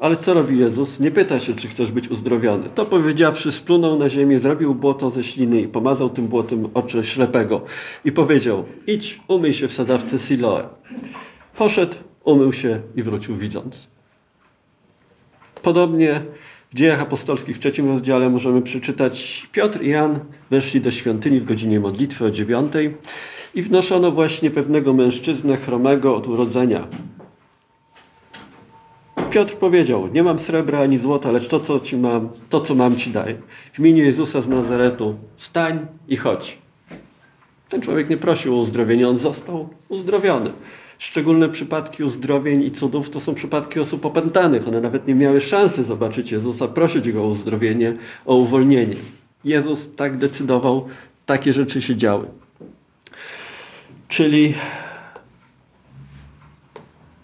[0.00, 1.00] Ale co robi Jezus?
[1.00, 2.70] Nie pyta się, czy chcesz być uzdrowiony.
[2.70, 7.62] To powiedziawszy, splunął na ziemię, zrobił błoto ze śliny i pomazał tym błotem oczy ślepego.
[8.04, 10.68] I powiedział, idź, umyj się w sadawce Siloe.
[11.56, 13.88] Poszedł, umył się i wrócił widząc.
[15.62, 16.22] Podobnie
[16.70, 20.20] w dziejach apostolskich w trzecim rozdziale możemy przeczytać Piotr i Jan
[20.50, 22.96] weszli do świątyni w godzinie modlitwy o dziewiątej
[23.54, 26.88] i wnoszono właśnie pewnego mężczyznę chromego od urodzenia.
[29.30, 32.96] Piotr powiedział, nie mam srebra ani złota, lecz to, co ci mam, to, co mam,
[32.96, 33.34] ci daję.
[33.72, 36.58] W imieniu Jezusa z Nazaretu wstań i chodź.
[37.68, 40.52] Ten człowiek nie prosił o uzdrowienie, on został uzdrowiony.
[40.98, 44.68] Szczególne przypadki uzdrowień i cudów to są przypadki osób opętanych.
[44.68, 48.96] One nawet nie miały szansy zobaczyć Jezusa, prosić Go o uzdrowienie, o uwolnienie.
[49.44, 50.88] Jezus tak decydował,
[51.26, 52.26] takie rzeczy się działy.
[54.08, 54.54] Czyli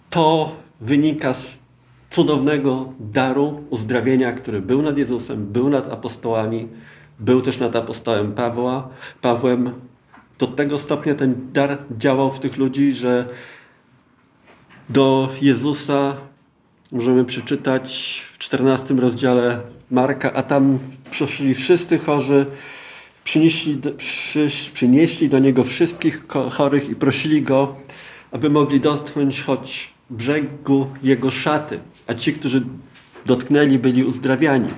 [0.09, 1.66] to wynika z
[2.09, 6.67] cudownego daru uzdrawienia, który był nad Jezusem, był nad apostołami,
[7.19, 8.89] był też nad apostołem Pawła,
[9.21, 9.71] Pawłem.
[10.39, 13.25] Do tego stopnia ten dar działał w tych ludzi, że
[14.89, 16.17] do Jezusa
[16.91, 19.59] możemy przeczytać w 14 rozdziale
[19.91, 20.79] Marka, a tam
[21.11, 22.45] przyszli wszyscy chorzy,
[23.23, 27.75] przynieśli, przy, przynieśli do Niego wszystkich chorych i prosili Go,
[28.31, 32.61] aby mogli dotknąć choć brzegu Jego szaty, a ci, którzy
[33.25, 34.69] dotknęli, byli uzdrawiani.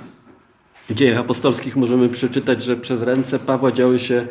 [0.89, 4.27] W dziejach apostolskich możemy przeczytać, że przez ręce Pawła działy się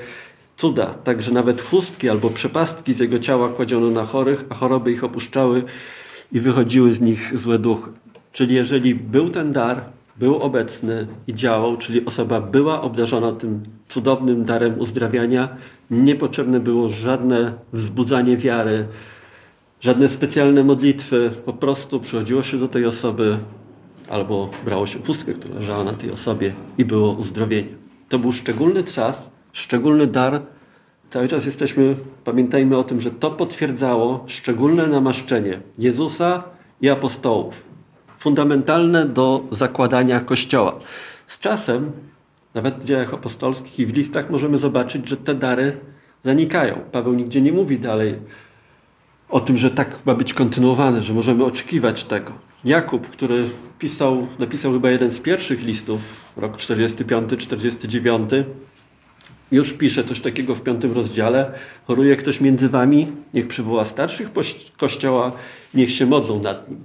[0.57, 5.05] cuda, także nawet chustki albo przepastki z jego ciała kładziono na chorych, a choroby ich
[5.05, 5.63] opuszczały
[6.33, 7.91] i wychodziły z nich złe duchy.
[8.33, 9.85] Czyli jeżeli był ten dar,
[10.17, 15.57] był obecny i działał, czyli osoba była obdarzona tym cudownym darem uzdrawiania,
[15.91, 18.87] niepotrzebne było żadne wzbudzanie wiary,
[19.81, 23.39] żadne specjalne modlitwy, po prostu przychodziło się do tej osoby
[24.09, 27.69] albo brało się pustkę, która leżała na tej osobie i było uzdrowienie.
[28.09, 30.43] To był szczególny czas, szczególny dar.
[31.11, 36.43] Cały czas jesteśmy, pamiętajmy o tym, że to potwierdzało szczególne namaszczenie Jezusa
[36.81, 37.69] i apostołów.
[38.19, 40.79] Fundamentalne do zakładania Kościoła.
[41.27, 41.93] Z czasem,
[42.55, 45.77] nawet w dziejach apostolskich i w listach możemy zobaczyć, że te dary
[46.25, 46.81] zanikają.
[46.93, 48.15] Paweł nigdzie nie mówi dalej
[49.29, 52.33] o tym, że tak ma być kontynuowane, że możemy oczekiwać tego.
[52.65, 53.45] Jakub, który
[53.79, 58.45] pisał, napisał chyba jeden z pierwszych listów, rok 45-49,
[59.53, 61.53] już pisze coś takiego w piątym rozdziale.
[61.87, 64.31] Choruje ktoś między wami, niech przywoła starszych
[64.77, 65.33] kościoła,
[65.75, 66.79] niech się modlą nad nim.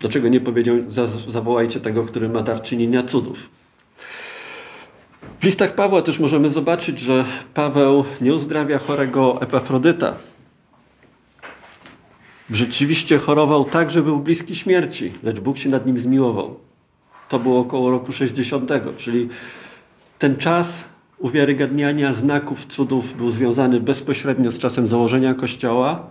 [0.00, 0.76] Dlaczego nie powiedział,
[1.28, 3.50] zawołajcie tego, który ma dar czynienia cudów?
[5.40, 7.24] W listach Pawła też możemy zobaczyć, że
[7.54, 10.14] Paweł nie uzdrawia chorego Epafrodyta.
[12.52, 16.56] Rzeczywiście chorował tak, że był bliski śmierci, lecz Bóg się nad nim zmiłował.
[17.28, 19.28] To było około roku 60, czyli
[20.18, 20.84] ten czas
[21.18, 26.06] uwiarygadniania znaków, cudów był związany bezpośrednio z czasem założenia Kościoła.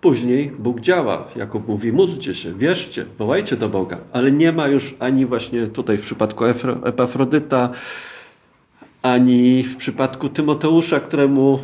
[0.00, 1.28] Później Bóg działa.
[1.36, 3.98] Jakub mówi, módlcie się, wierzcie, wołajcie do Boga.
[4.12, 6.44] Ale nie ma już ani właśnie tutaj w przypadku
[6.84, 7.70] Epafrodyta,
[9.02, 11.58] ani w przypadku Tymoteusza, któremu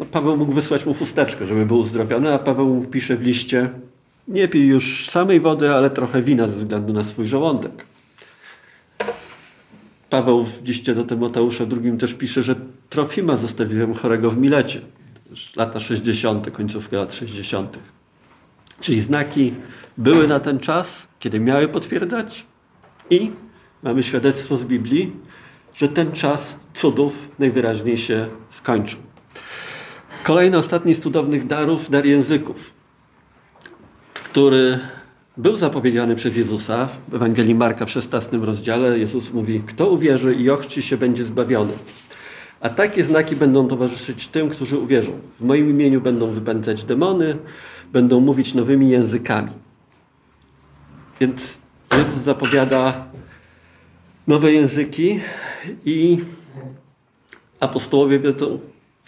[0.00, 3.68] no, Paweł mógł wysłać mu chusteczkę, żeby był uzdrowiony, a Paweł pisze w liście,
[4.28, 7.84] nie pij już samej wody, ale trochę wina ze względu na swój żołądek.
[10.10, 12.54] Paweł w liście do Tymoteusza drugim też pisze, że
[12.88, 14.80] Trofima zostawiłem chorego w Milecie.
[15.56, 17.78] Lata 60., końcówka lat 60.
[18.80, 19.54] Czyli znaki
[19.98, 22.46] były na ten czas, kiedy miały potwierdzać
[23.10, 23.30] i
[23.82, 25.12] mamy świadectwo z Biblii,
[25.76, 29.09] że ten czas cudów najwyraźniej się skończył.
[30.24, 32.74] Kolejny, ostatni z cudownych darów, dar języków,
[34.14, 34.78] który
[35.36, 38.98] był zapowiedziany przez Jezusa w Ewangelii Marka w 16 rozdziale.
[38.98, 41.72] Jezus mówi, kto uwierzy i ochrzci się, będzie zbawiony.
[42.60, 45.12] A takie znaki będą towarzyszyć tym, którzy uwierzą.
[45.38, 47.36] W moim imieniu będą wypędzać demony,
[47.92, 49.50] będą mówić nowymi językami.
[51.20, 51.58] Więc
[51.92, 53.06] Jezus zapowiada
[54.26, 55.20] nowe języki
[55.84, 56.18] i
[57.60, 58.58] apostołowie wiedzą,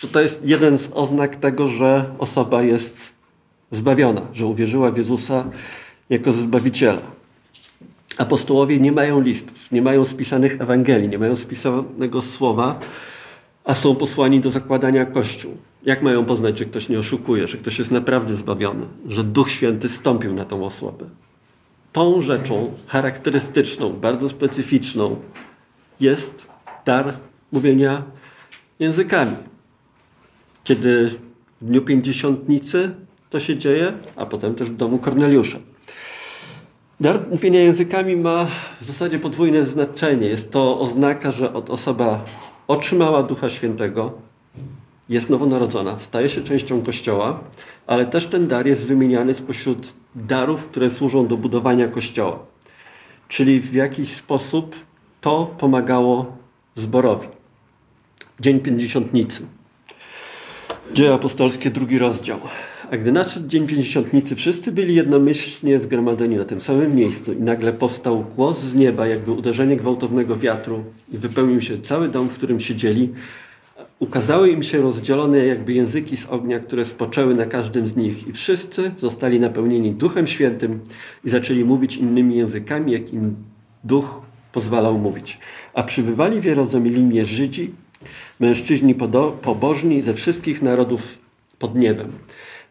[0.02, 3.12] że to jest jeden z oznak tego, że osoba jest
[3.70, 5.44] zbawiona, że uwierzyła w Jezusa
[6.10, 7.02] jako Zbawiciela.
[8.18, 12.80] Apostołowie nie mają listów, nie mają spisanych Ewangelii, nie mają spisanego słowa,
[13.64, 15.56] a są posłani do zakładania Kościół.
[15.82, 19.88] Jak mają poznać, że ktoś nie oszukuje, że ktoś jest naprawdę zbawiony, że Duch Święty
[19.88, 21.04] stąpił na tą osobę?
[21.92, 25.16] Tą rzeczą charakterystyczną, bardzo specyficzną
[26.00, 26.46] jest
[26.86, 27.14] dar
[27.52, 28.02] mówienia
[28.78, 29.51] językami.
[30.64, 31.18] Kiedy w
[31.62, 32.94] dniu pięćdziesiątnicy
[33.30, 35.58] to się dzieje, a potem też w domu Korneliusza.
[37.00, 38.46] Dar mówienia językami ma
[38.80, 40.28] w zasadzie podwójne znaczenie.
[40.28, 42.24] Jest to oznaka, że osoba
[42.68, 44.12] otrzymała Ducha Świętego,
[45.08, 47.40] jest nowonarodzona, staje się częścią Kościoła,
[47.86, 52.38] ale też ten dar jest wymieniany spośród darów, które służą do budowania Kościoła.
[53.28, 54.76] Czyli w jakiś sposób
[55.20, 56.36] to pomagało
[56.74, 57.28] zborowi.
[58.40, 59.46] Dzień Pięćdziesiątnicy.
[60.94, 62.38] Dzieje apostolskie, drugi rozdział.
[62.90, 67.72] A gdy nadszedł Dzień Pięćdziesiątnicy, wszyscy byli jednomyślnie zgromadzeni na tym samym miejscu i nagle
[67.72, 72.60] powstał głos z nieba, jakby uderzenie gwałtownego wiatru i wypełnił się cały dom, w którym
[72.60, 73.12] siedzieli.
[73.98, 78.32] Ukazały im się rozdzielone jakby języki z ognia, które spoczęły na każdym z nich i
[78.32, 80.80] wszyscy zostali napełnieni Duchem Świętym
[81.24, 83.36] i zaczęli mówić innymi językami, jak im
[83.84, 84.20] Duch
[84.52, 85.38] pozwalał mówić.
[85.74, 87.70] A przybywali w Jerozolimie Żydzi,
[88.40, 88.94] mężczyźni
[89.42, 91.18] pobożni ze wszystkich narodów
[91.58, 92.12] pod niebem.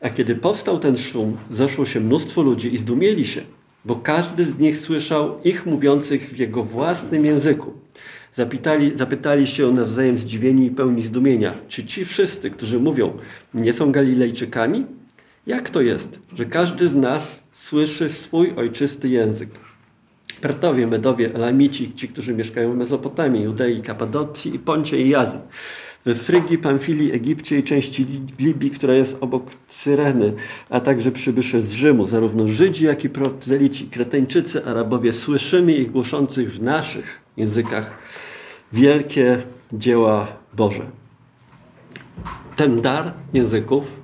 [0.02, 3.42] A kiedy powstał ten szum, zeszło się mnóstwo ludzi i zdumieli się,
[3.86, 7.74] bo każdy z nich słyszał ich mówiących w jego własnym języku.
[8.36, 13.14] Zapytali, zapytali się nawzajem zdziwieni i pełni zdumienia, czy ci wszyscy, którzy mówią,
[13.54, 14.86] nie są Galilejczykami?
[15.48, 19.50] Jak to jest, że każdy z nas słyszy swój ojczysty język?
[20.42, 25.40] Pertowie, Medowie, Elamici, ci, którzy mieszkają w Mezopotamii, Judei, Kapadocji i Poncie i Azji
[26.06, 28.08] we Frygii, Pamfilii, Egipcie i części
[28.40, 30.34] Libii, która jest obok Cyreny,
[30.70, 36.52] a także przybysze z Rzymu, zarówno Żydzi, jak i prozelici, Kreteńczycy, Arabowie, słyszymy ich głoszących
[36.52, 37.92] w naszych językach
[38.74, 39.42] wielkie
[39.74, 40.86] dzieła Boże.
[42.56, 44.02] Ten dar języków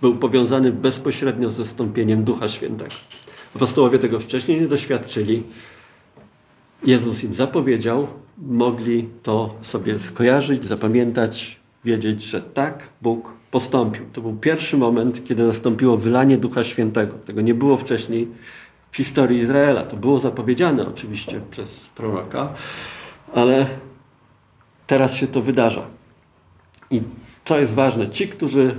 [0.00, 2.94] był powiązany bezpośrednio ze stąpieniem Ducha Świętego.
[3.56, 5.42] Apostołowie tego wcześniej nie doświadczyli.
[6.84, 8.06] Jezus im zapowiedział,
[8.38, 14.04] mogli to sobie skojarzyć, zapamiętać, wiedzieć, że tak Bóg postąpił.
[14.12, 17.14] To był pierwszy moment, kiedy nastąpiło wylanie Ducha Świętego.
[17.24, 18.28] Tego nie było wcześniej
[18.92, 19.82] w historii Izraela.
[19.82, 22.54] To było zapowiedziane oczywiście przez proroka,
[23.34, 23.66] ale
[24.86, 25.86] teraz się to wydarza.
[26.90, 27.02] I
[27.44, 28.74] co jest ważne, ci, którzy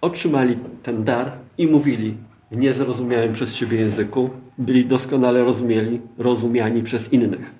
[0.00, 2.16] otrzymali ten dar i mówili
[2.50, 7.54] niezrozumiałym przez siebie języku, byli doskonale rozumieli, rozumiani przez innych.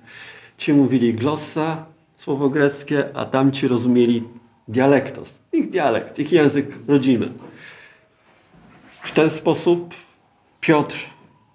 [0.57, 1.85] Ci mówili glossa,
[2.15, 4.23] słowo greckie, a tamci rozumieli
[4.67, 7.29] dialektos, ich dialekt, ich język rodzimy.
[9.03, 9.93] W ten sposób
[10.61, 11.09] Piotr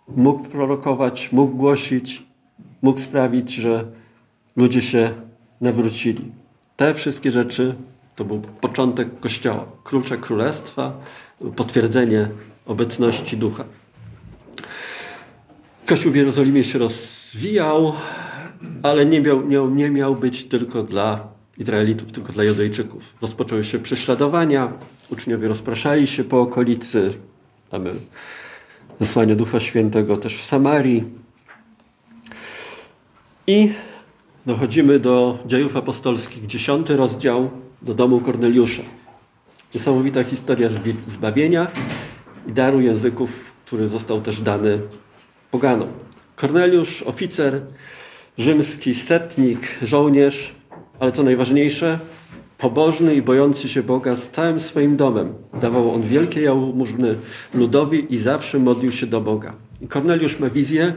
[0.09, 2.23] mógł prorokować, mógł głosić,
[2.83, 3.85] mógł sprawić, że
[4.57, 5.11] ludzie się
[5.61, 6.33] nawrócili.
[6.77, 7.75] Te wszystkie rzeczy
[8.17, 10.93] to był początek Kościoła, klucze królestwa,
[11.57, 12.29] potwierdzenie
[12.67, 13.65] obecności ducha.
[15.87, 17.93] Kościół w Jerozolimie się rozwijał,
[18.83, 23.15] ale nie miał, nie, miał być tylko dla Izraelitów, tylko dla Judejczyków.
[23.23, 24.73] Rozpoczęły się prześladowania,
[25.11, 27.15] uczniowie rozpraszali się po okolicy.
[27.73, 27.95] Mamy
[29.01, 31.05] zesłanie Ducha Świętego też w Samarii.
[33.47, 33.73] I
[34.47, 37.51] dochodzimy do dziejów apostolskich, dziesiąty rozdział,
[37.83, 38.83] do domu Korneliusza.
[39.75, 40.69] Niesamowita historia
[41.07, 41.67] zbawienia
[42.47, 44.79] i daru języków, który został też dany
[45.51, 45.89] poganom.
[46.37, 47.61] Korneliusz, oficer
[48.39, 50.55] rzymski, setnik, żołnierz,
[51.01, 51.99] ale co najważniejsze,
[52.59, 55.35] pobożny i bojący się Boga z całym swoim domem.
[55.61, 57.15] Dawał on wielkie jałmużny
[57.55, 59.55] ludowi i zawsze modlił się do Boga.
[59.89, 60.95] Korneliusz ma wizję,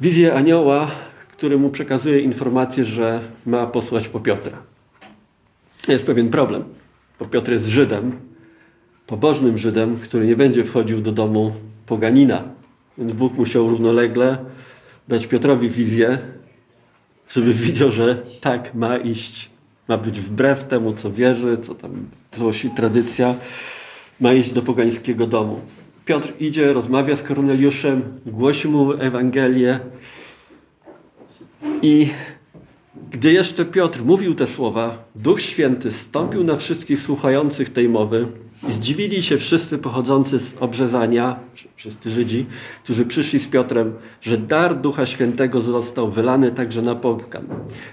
[0.00, 0.90] wizję anioła,
[1.32, 4.58] który mu przekazuje informację, że ma posłać po Piotra.
[5.88, 6.64] Jest pewien problem,
[7.18, 8.18] bo Piotr jest Żydem,
[9.06, 11.52] pobożnym Żydem, który nie będzie wchodził do domu
[11.86, 12.42] poganina.
[12.98, 14.38] Więc Bóg musiał równolegle
[15.08, 16.18] dać Piotrowi wizję,
[17.28, 19.50] żeby widział, że tak ma iść,
[19.88, 22.06] ma być wbrew temu, co wierzy, co tam
[22.38, 23.34] głosi tradycja,
[24.20, 25.60] ma iść do pogańskiego domu.
[26.04, 29.80] Piotr idzie, rozmawia z Korneliuszem, głosi mu Ewangelię
[31.82, 32.08] i
[33.10, 38.26] gdy jeszcze Piotr mówił te słowa, Duch Święty stąpił na wszystkich słuchających tej mowy
[38.68, 41.40] i zdziwili się wszyscy pochodzący z obrzezania,
[41.76, 42.46] wszyscy Żydzi,
[42.84, 47.44] którzy przyszli z Piotrem, że dar Ducha Świętego został wylany także na pogan.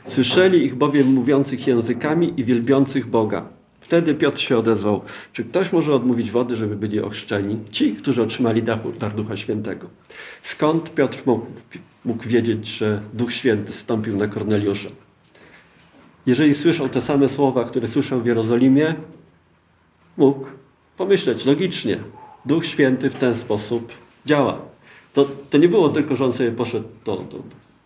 [0.06, 3.46] Słyszeli ich bowiem mówiących językami i wielbiących Boga.
[3.82, 5.02] Wtedy Piotr się odezwał,
[5.34, 7.60] czy ktoś może odmówić wody, żeby byli ochrzczeni?
[7.72, 8.64] Ci, którzy otrzymali
[9.00, 9.90] dar Ducha Świętego.
[10.42, 11.46] Skąd Piotr mógł,
[12.06, 14.90] mógł wiedzieć, że Duch Święty stąpił na Korneliusza?
[16.26, 18.96] Jeżeli słyszał te same słowa, które słyszał w Jerozolimie,
[20.18, 20.46] mógł
[20.98, 21.98] pomyśleć logicznie.
[22.46, 23.94] Duch Święty w ten sposób
[24.26, 24.60] działa.
[25.14, 27.44] To, to nie było tylko, że on sobie poszedł do, do,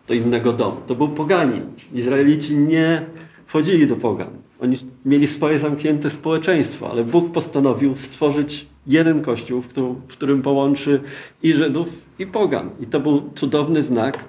[0.08, 0.76] do innego domu.
[0.86, 1.62] To był poganin.
[1.92, 3.06] Izraelici nie
[3.46, 4.30] wchodzili do pogan.
[4.60, 10.42] Oni mieli swoje zamknięte społeczeństwo, ale Bóg postanowił stworzyć jeden Kościół, w którym, w którym
[10.42, 11.00] połączy
[11.42, 12.70] i Żydów, i Pogan.
[12.80, 14.24] I to był cudowny znak,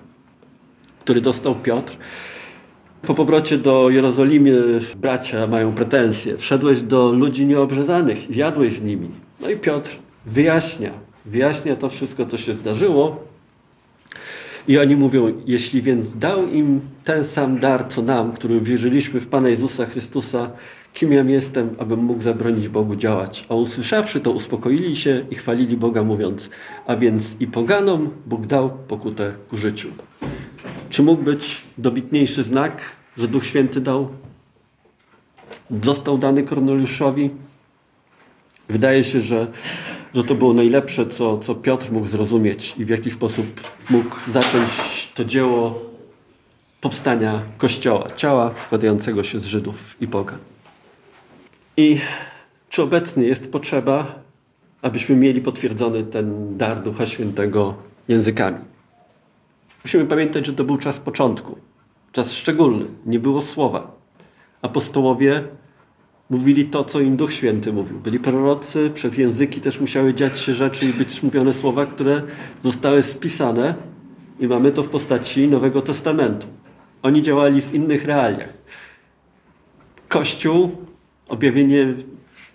[0.99, 1.97] który dostał Piotr.
[3.01, 6.37] Po powrocie do Jerozolimy bracia mają pretensje.
[6.37, 9.09] Wszedłeś do ludzi nieobrzezanych i jadłeś z nimi.
[9.41, 10.91] No i Piotr wyjaśnia,
[11.25, 13.27] wyjaśnia to wszystko, co się zdarzyło.
[14.67, 19.27] I oni mówią, jeśli więc dał im ten sam dar, co nam, który wierzyliśmy w
[19.27, 20.51] Pana Jezusa Chrystusa,
[20.93, 23.45] kim ja jestem, abym mógł zabronić Bogu działać.
[23.49, 26.49] A usłyszawszy to, uspokoili się i chwalili Boga, mówiąc,
[26.87, 29.89] a więc i poganom Bóg dał pokutę ku życiu.
[30.89, 32.81] Czy mógł być dobitniejszy znak,
[33.17, 34.09] że Duch Święty dał?
[35.83, 37.29] Został dany Korneliuszowi?
[38.69, 39.47] Wydaje się, że,
[40.13, 45.11] że to było najlepsze, co, co Piotr mógł zrozumieć i w jaki sposób mógł zacząć
[45.15, 45.81] to dzieło
[46.81, 50.39] powstania Kościoła, ciała składającego się z Żydów i Pogan.
[51.77, 51.97] I
[52.69, 54.15] czy obecnie jest potrzeba,
[54.81, 57.75] abyśmy mieli potwierdzony ten dar Ducha Świętego
[58.07, 58.76] językami?
[59.87, 61.57] Musimy pamiętać, że to był czas początku,
[62.11, 63.97] czas szczególny, nie było słowa.
[64.61, 65.43] Apostołowie
[66.29, 67.99] mówili to, co im Duch Święty mówił.
[67.99, 72.21] Byli prorocy, przez języki też musiały dziać się rzeczy i być mówione słowa, które
[72.61, 73.75] zostały spisane
[74.39, 76.47] i mamy to w postaci Nowego Testamentu.
[77.03, 78.53] Oni działali w innych realiach.
[80.07, 80.71] Kościół,
[81.27, 81.93] objawienie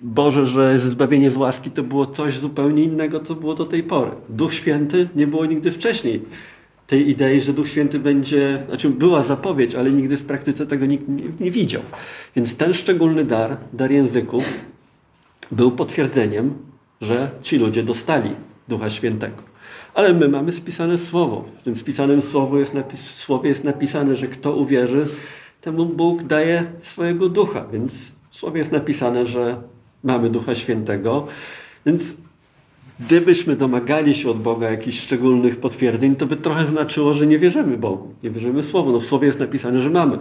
[0.01, 4.11] Boże, że zbawienie z łaski to było coś zupełnie innego, co było do tej pory.
[4.29, 6.23] Duch Święty nie było nigdy wcześniej
[6.93, 11.09] tej idei, że Duch Święty będzie, znaczy była zapowiedź, ale nigdy w praktyce tego nikt
[11.09, 11.83] nie, nie widział.
[12.37, 14.45] Więc ten szczególny dar, dar języków,
[15.51, 16.55] był potwierdzeniem,
[17.01, 18.31] że ci ludzie dostali
[18.69, 19.43] Ducha Świętego.
[19.95, 21.45] Ale my mamy spisane słowo.
[21.59, 25.07] W tym spisanym słowie jest, napis, słowie jest napisane, że kto uwierzy,
[25.61, 27.67] temu Bóg daje swojego ducha.
[27.73, 29.63] Więc w słowie jest napisane, że
[30.05, 31.27] mamy Ducha Świętego.
[31.87, 32.15] Więc
[33.07, 37.79] gdybyśmy domagali się od Boga jakichś szczególnych potwierdzeń, to by trochę znaczyło, że nie wierzymy
[37.79, 38.93] Bogu, nie wierzymy Słowu.
[38.93, 40.19] No w Słowie jest napisane, że mamy.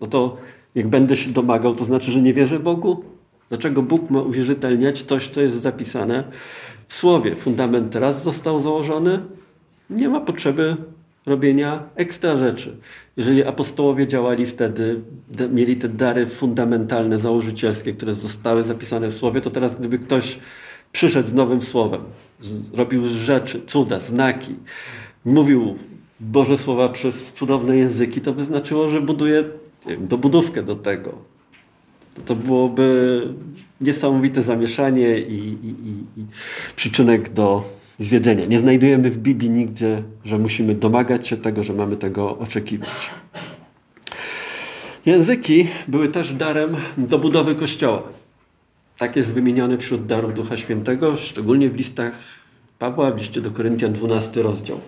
[0.00, 0.36] No to
[0.74, 3.04] jak będę się domagał, to znaczy, że nie wierzę Bogu?
[3.48, 6.24] Dlaczego Bóg ma uwierzytelniać coś, co jest zapisane
[6.88, 7.36] w Słowie?
[7.36, 9.20] Fundament teraz został założony,
[9.90, 10.76] nie ma potrzeby
[11.26, 12.76] robienia ekstra rzeczy.
[13.16, 15.00] Jeżeli apostołowie działali wtedy,
[15.50, 20.38] mieli te dary fundamentalne, założycielskie, które zostały zapisane w Słowie, to teraz gdyby ktoś
[20.92, 22.00] przyszedł z nowym słowem,
[22.74, 24.54] robił rzeczy, cuda, znaki,
[25.24, 25.76] mówił
[26.20, 29.44] Boże Słowa przez cudowne języki, to by znaczyło, że buduje
[29.86, 31.14] wiem, dobudówkę do tego.
[32.26, 33.22] To byłoby
[33.80, 36.26] niesamowite zamieszanie i, i, i, i
[36.76, 37.64] przyczynek do
[37.98, 38.46] zwiedzenia.
[38.46, 43.10] Nie znajdujemy w Biblii nigdzie, że musimy domagać się tego, że mamy tego oczekiwać.
[45.06, 48.02] Języki były też darem do budowy Kościoła.
[48.98, 52.12] Tak jest wymieniony wśród darów Ducha Świętego, szczególnie w listach
[52.78, 54.80] Pawła, w liście do Koryntian 12 rozdział.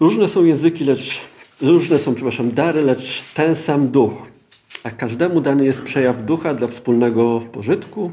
[0.00, 1.20] Różne są języki, lecz
[1.62, 4.12] różne są, przepraszam, dary, lecz ten sam duch.
[4.82, 8.12] A każdemu dany jest przejaw ducha dla wspólnego pożytku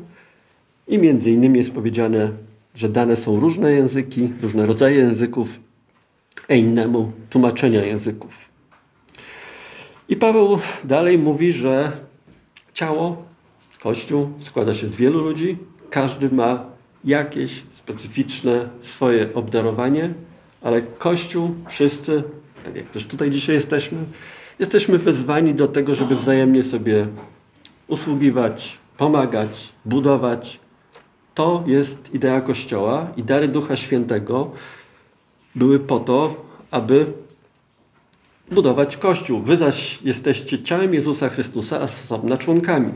[0.87, 2.31] i między innymi jest powiedziane,
[2.75, 5.59] że dane są różne języki, różne rodzaje języków,
[6.49, 8.49] a innemu tłumaczenia języków.
[10.09, 11.91] I Paweł dalej mówi, że
[12.73, 13.32] ciało
[13.83, 15.57] Kościół składa się z wielu ludzi,
[15.89, 16.65] każdy ma
[17.03, 20.13] jakieś specyficzne swoje obdarowanie,
[20.61, 22.23] ale Kościół, wszyscy,
[22.63, 23.97] tak jak też tutaj dzisiaj jesteśmy,
[24.59, 27.07] jesteśmy wezwani do tego, żeby wzajemnie sobie
[27.87, 30.59] usługiwać, pomagać, budować.
[31.35, 34.51] To jest idea Kościoła i dary Ducha Świętego
[35.55, 37.05] były po to, aby
[38.51, 39.41] budować Kościół.
[39.41, 42.93] Wy zaś jesteście ciałem Jezusa Chrystusa, a osobna członkami.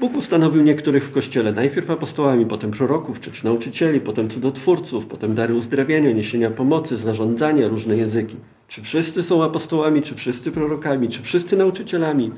[0.00, 5.34] Bóg ustanowił niektórych w Kościele, najpierw apostołami, potem proroków, czy, czy nauczycieli, potem cudotwórców, potem
[5.34, 8.36] dary uzdrawiania, niesienia pomocy, zarządzania, różne języki.
[8.68, 12.32] Czy wszyscy są apostołami, czy wszyscy prorokami, czy wszyscy nauczycielami,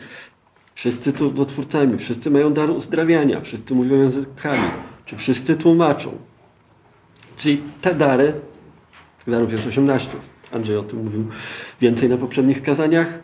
[0.74, 4.68] wszyscy cudotwórcami, wszyscy mają dar uzdrawiania, wszyscy mówią językami,
[5.04, 6.12] czy wszyscy tłumaczą.
[7.36, 8.32] Czyli te dary,
[9.26, 10.16] darów jest 18,
[10.52, 11.26] Andrzej o tym mówił
[11.80, 13.18] więcej na poprzednich kazaniach,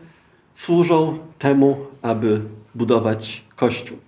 [0.54, 2.40] służą temu, aby
[2.74, 4.05] budować Kościół.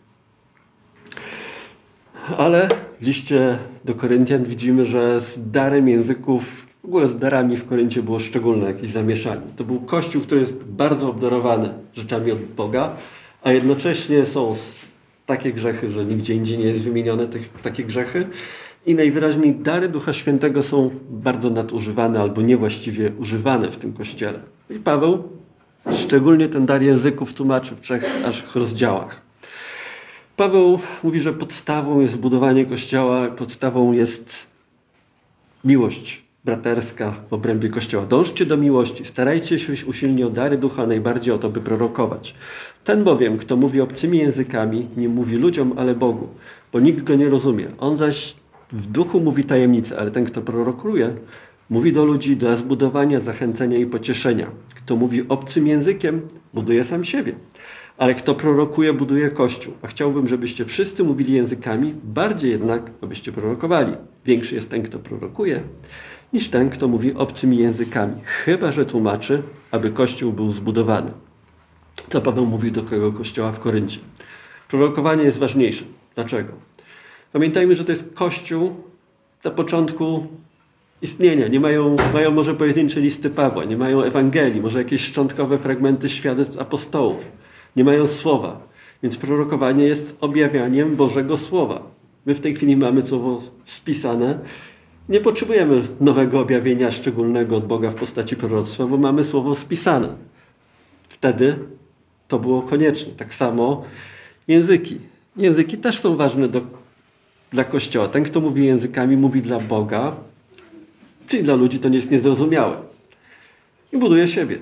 [2.36, 2.68] Ale
[3.00, 8.02] w liście do Koryntian widzimy, że z darem języków, w ogóle z darami w Koryncie
[8.02, 9.42] było szczególne jakieś zamieszanie.
[9.56, 12.96] To był kościół, który jest bardzo obdarowany rzeczami od Boga,
[13.42, 14.56] a jednocześnie są
[15.26, 18.26] takie grzechy, że nigdzie indziej nie jest wymienione tych, takie grzechy.
[18.86, 24.40] I najwyraźniej dary Ducha Świętego są bardzo nadużywane albo niewłaściwie używane w tym kościele.
[24.70, 25.22] I Paweł
[25.92, 29.27] szczególnie ten dar języków tłumaczy w trzech aż rozdziałach.
[30.38, 34.46] Paweł mówi, że podstawą jest budowanie Kościoła, podstawą jest
[35.64, 38.06] miłość braterska w obrębie Kościoła.
[38.06, 42.34] Dążcie do miłości, starajcie się usilnie o dary ducha, najbardziej o to, by prorokować.
[42.84, 46.28] Ten bowiem, kto mówi obcymi językami, nie mówi ludziom, ale Bogu,
[46.72, 47.66] bo nikt go nie rozumie.
[47.78, 48.34] On zaś
[48.72, 51.14] w duchu mówi tajemnice, ale ten, kto prorokuje,
[51.70, 54.46] mówi do ludzi dla zbudowania, zachęcenia i pocieszenia.
[54.74, 56.20] Kto mówi obcym językiem,
[56.54, 57.32] buduje sam siebie.
[57.98, 59.74] Ale kto prorokuje, buduje Kościół.
[59.82, 63.92] A chciałbym, żebyście wszyscy mówili językami, bardziej jednak, abyście prorokowali.
[64.24, 65.60] Większy jest ten, kto prorokuje,
[66.32, 68.14] niż ten, kto mówi obcymi językami.
[68.24, 71.10] Chyba, że tłumaczy, aby Kościół był zbudowany.
[72.10, 73.98] Co Paweł mówił do tego Kościoła w Koryncie.
[74.68, 75.84] Prorokowanie jest ważniejsze.
[76.14, 76.52] Dlaczego?
[77.32, 78.76] Pamiętajmy, że to jest Kościół
[79.44, 80.26] na początku
[81.02, 81.48] istnienia.
[81.48, 86.58] Nie mają, mają może pojedyncze listy Pawła, nie mają Ewangelii, może jakieś szczątkowe fragmenty świadectw
[86.58, 87.30] apostołów.
[87.78, 88.68] Nie mają słowa.
[89.02, 91.82] Więc prorokowanie jest objawianiem Bożego Słowa.
[92.26, 94.38] My w tej chwili mamy słowo spisane.
[95.08, 100.08] Nie potrzebujemy nowego objawienia szczególnego od Boga w postaci proroctwa, bo mamy słowo spisane.
[101.08, 101.56] Wtedy
[102.28, 103.12] to było konieczne.
[103.12, 103.84] Tak samo
[104.48, 104.98] języki.
[105.36, 106.60] Języki też są ważne do,
[107.50, 108.08] dla Kościoła.
[108.08, 110.16] Ten, kto mówi językami, mówi dla Boga,
[111.28, 112.76] czyli dla ludzi to nie jest niezrozumiałe.
[113.92, 114.58] I buduje siebie.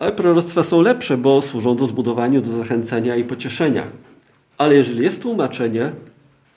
[0.00, 3.82] Ale proroctwa są lepsze, bo służą do zbudowania, do zachęcenia i pocieszenia.
[4.58, 5.92] Ale jeżeli jest tłumaczenie,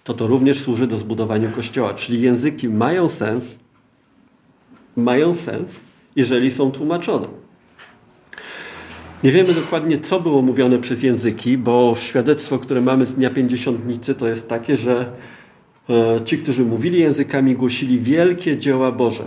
[0.03, 1.93] to to również służy do zbudowania Kościoła.
[1.93, 3.59] Czyli języki mają sens,
[4.95, 5.79] mają sens,
[6.15, 7.27] jeżeli są tłumaczone.
[9.23, 14.15] Nie wiemy dokładnie, co było mówione przez języki, bo świadectwo, które mamy z Dnia Pięćdziesiątnicy,
[14.15, 15.11] to jest takie, że
[15.89, 19.23] e, ci, którzy mówili językami, głosili wielkie dzieła Boże.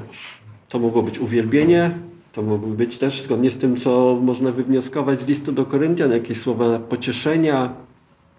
[0.69, 1.91] To mogło być uwielbienie,
[2.37, 6.41] to mogło być też zgodnie z tym, co można wywnioskować z listu do Koryntian, jakieś
[6.41, 7.74] słowa pocieszenia,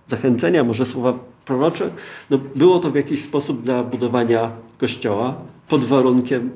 [0.07, 1.89] zachęcenia, może słowa prorocze.
[2.29, 5.35] No, było to w jakiś sposób dla budowania Kościoła,
[5.67, 6.49] pod warunkiem,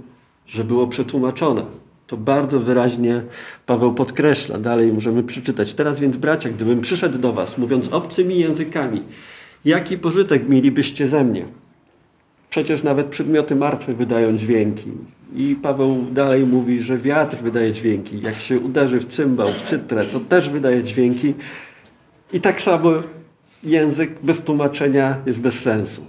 [0.48, 1.66] że było przetłumaczone.
[2.08, 3.22] To bardzo wyraźnie
[3.66, 4.58] Paweł podkreśla.
[4.58, 5.74] Dalej możemy przeczytać.
[5.74, 9.04] Teraz więc, bracia, gdybym przyszedł do was, mówiąc obcymi językami,
[9.66, 11.46] jaki pożytek mielibyście ze mnie?
[12.52, 14.92] Przecież nawet przedmioty martwe wydają dźwięki.
[15.36, 18.22] I Paweł dalej mówi, że wiatr wydaje dźwięki.
[18.22, 21.34] Jak się uderzy w cymbał, w cytrę, to też wydaje dźwięki.
[22.34, 22.92] I tak samo
[23.64, 26.02] język bez tłumaczenia jest bez sensu.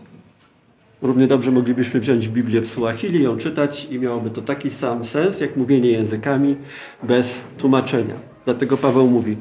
[1.03, 5.41] Równie dobrze moglibyśmy wziąć Biblię w Suahili, ją czytać i miałoby to taki sam sens,
[5.41, 6.57] jak mówienie językami
[7.03, 8.15] bez tłumaczenia.
[8.45, 9.37] Dlatego Paweł mówi,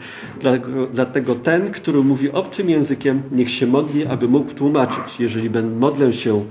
[0.94, 5.20] dlatego, ten, który mówi obcym językiem, niech się modli, aby mógł tłumaczyć.
[5.20, 5.50] Jeżeli
[5.80, 6.46] modlę się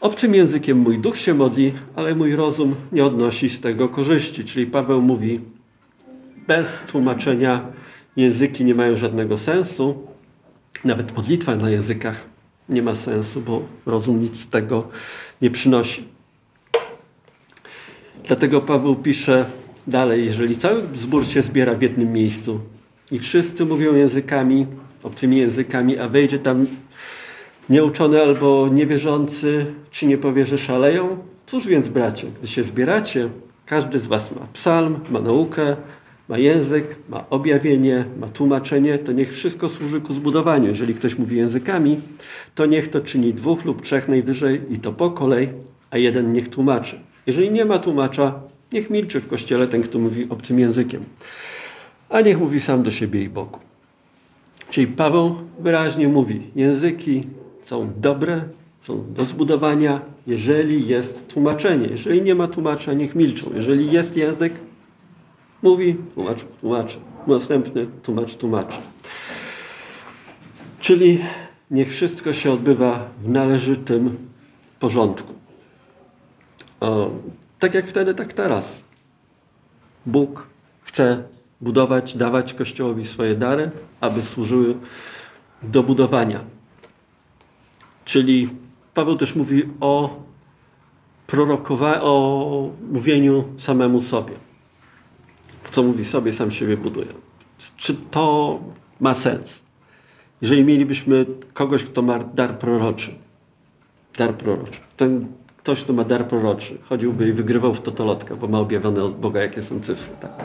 [0.00, 4.44] obcym językiem, mój duch się modli, ale mój rozum nie odnosi z tego korzyści.
[4.44, 5.40] Czyli Paweł mówi,
[6.46, 7.66] bez tłumaczenia
[8.16, 10.08] języki nie mają żadnego sensu.
[10.84, 12.24] Nawet modlitwa na językach
[12.68, 14.88] nie ma sensu, bo rozum nic z tego
[15.42, 16.04] nie przynosi.
[18.24, 19.46] Dlatego Paweł pisze
[19.86, 22.60] dalej, jeżeli cały zbór się zbiera w jednym miejscu
[23.10, 24.66] i wszyscy mówią językami,
[25.02, 26.66] obcymi językami, a wejdzie tam
[27.70, 31.18] nieuczony albo niewierzący, czy nie powie, że szaleją?
[31.46, 33.28] Cóż więc, bracie, gdy się zbieracie,
[33.66, 35.76] każdy z was ma psalm, ma naukę,
[36.28, 40.68] ma język, ma objawienie, ma tłumaczenie, to niech wszystko służy ku zbudowaniu.
[40.68, 42.00] Jeżeli ktoś mówi językami,
[42.54, 45.48] to niech to czyni dwóch lub trzech najwyżej i to po kolei,
[45.90, 47.00] a jeden niech tłumaczy.
[47.26, 48.40] Jeżeli nie ma tłumacza,
[48.72, 51.04] niech milczy w kościele ten, kto mówi obcym językiem,
[52.08, 53.58] a niech mówi sam do siebie i Bogu.
[54.70, 57.26] Czyli Paweł wyraźnie mówi, języki
[57.70, 58.44] są dobre,
[58.80, 61.86] są do zbudowania, jeżeli jest tłumaczenie.
[61.86, 63.50] Jeżeli nie ma tłumacza, niech milczą.
[63.54, 64.52] Jeżeli jest język,
[65.62, 66.98] Mówi, tłumacz, tłumaczy.
[67.26, 68.78] Następny, tłumacz, tłumaczy.
[70.80, 71.18] Czyli
[71.70, 74.16] niech wszystko się odbywa w należytym
[74.80, 75.34] porządku.
[76.80, 77.10] O,
[77.58, 78.84] tak jak wtedy, tak teraz.
[80.06, 80.46] Bóg
[80.82, 81.22] chce
[81.60, 84.74] budować, dawać Kościołowi swoje dary, aby służyły
[85.62, 86.59] do budowania.
[88.10, 88.48] Czyli
[88.94, 90.22] Paweł też mówi o
[91.26, 94.32] prorokowaniu, o mówieniu samemu sobie
[95.70, 97.06] co mówi sobie, sam siebie buduje.
[97.76, 98.58] Czy to
[99.00, 99.64] ma sens?
[100.42, 103.14] Jeżeli mielibyśmy kogoś, kto ma dar proroczy,
[104.18, 108.58] dar proroczy, ten ktoś, kto ma dar proroczy, chodziłby i wygrywał w totolotkę, bo ma
[108.58, 110.12] objawione od Boga, jakie są cyfry.
[110.20, 110.44] Tak?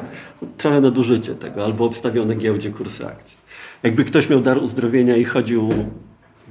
[0.57, 3.38] Trochę nadużycie tego, albo obstawione giełdzie kursy akcji.
[3.84, 5.70] Jakby ktoś miał dar uzdrowienia i chodził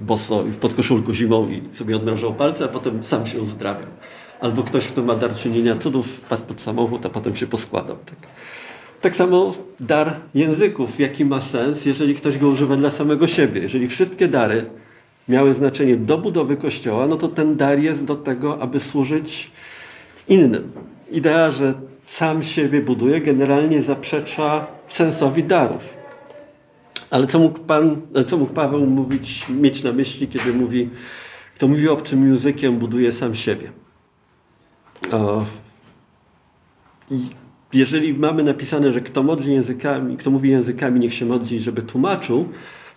[0.00, 3.88] boso w podkoszulku zimą i sobie odmężał palce, a potem sam się uzdrawiał.
[4.40, 7.96] Albo ktoś, kto ma dar czynienia cudów, padł pod samochód, a potem się poskładał.
[7.96, 8.16] Tak?
[9.00, 13.60] Tak samo dar języków, jaki ma sens, jeżeli ktoś go używa dla samego siebie.
[13.60, 14.66] Jeżeli wszystkie dary
[15.28, 19.50] miały znaczenie do budowy Kościoła, no to ten dar jest do tego, aby służyć
[20.28, 20.72] innym.
[21.10, 21.74] Idea, że
[22.04, 25.96] sam siebie buduje, generalnie zaprzecza sensowi darów.
[27.14, 27.96] Ale co mógł, Pan,
[28.26, 30.90] co mógł Paweł mówić, mieć na myśli, kiedy mówi,
[31.54, 33.72] kto mówi obcym językiem, buduje sam siebie?
[35.12, 35.44] O,
[37.72, 42.48] jeżeli mamy napisane, że kto modli językami, kto mówi językami, niech się modli, żeby tłumaczył,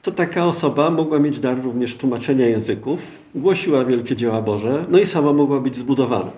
[0.01, 5.05] to taka osoba mogła mieć dar również tłumaczenia języków, głosiła wielkie dzieła Boże, no i
[5.05, 6.32] sama mogła być zbudowana.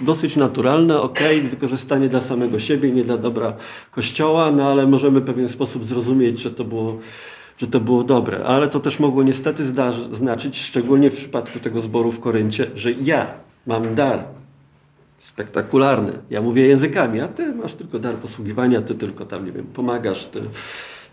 [0.00, 1.18] Dosyć naturalne, ok,
[1.50, 3.56] wykorzystanie dla samego siebie, nie dla dobra
[3.90, 6.98] Kościoła, no ale możemy w pewien sposób zrozumieć, że to było,
[7.58, 8.44] że to było dobre.
[8.44, 9.64] Ale to też mogło niestety
[10.12, 13.26] znaczyć, szczególnie w przypadku tego zboru w Koryncie, że ja
[13.66, 14.24] mam dar
[15.18, 16.12] spektakularny.
[16.30, 20.26] Ja mówię językami, a ty masz tylko dar posługiwania, ty tylko tam, nie wiem, pomagasz,
[20.26, 20.40] ty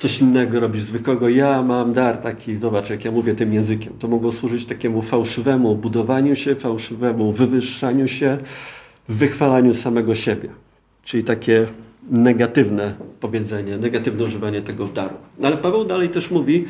[0.02, 1.30] coś innego robisz zwykłego.
[1.30, 3.93] Ja mam dar taki, zobacz, jak ja mówię tym językiem.
[3.99, 8.38] To mogło służyć takiemu fałszywemu budowaniu się, fałszywemu wywyższaniu się,
[9.10, 10.49] wychwalaniu samego siebie.
[11.04, 11.66] Czyli takie
[12.10, 15.16] negatywne powiedzenie, negatywne używanie tego daru.
[15.39, 16.66] No ale Paweł dalej też mówi,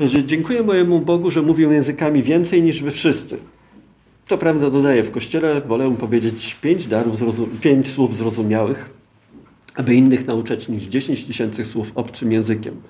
[0.00, 3.38] że dziękuję mojemu Bogu, że mówię językami więcej niż wy wszyscy.
[4.28, 7.18] To prawda dodaję, w Kościele wolę powiedzieć pięć, darów,
[7.60, 8.90] pięć słów zrozumiałych,
[9.76, 12.80] aby innych nauczać niż dziesięć tysięcy słów obcym językiem.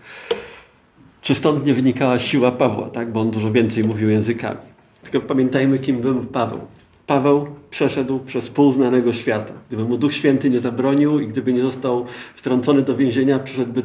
[1.23, 3.13] Czy stąd nie wynikała siła Pawła, tak?
[3.13, 4.61] bo on dużo więcej mówił językami.
[5.03, 6.61] Tylko pamiętajmy, kim był Paweł.
[7.07, 9.53] Paweł przeszedł przez pół znanego świata.
[9.69, 13.83] Gdyby mu Duch Święty nie zabronił i gdyby nie został wtrącony do więzienia, przeszedłby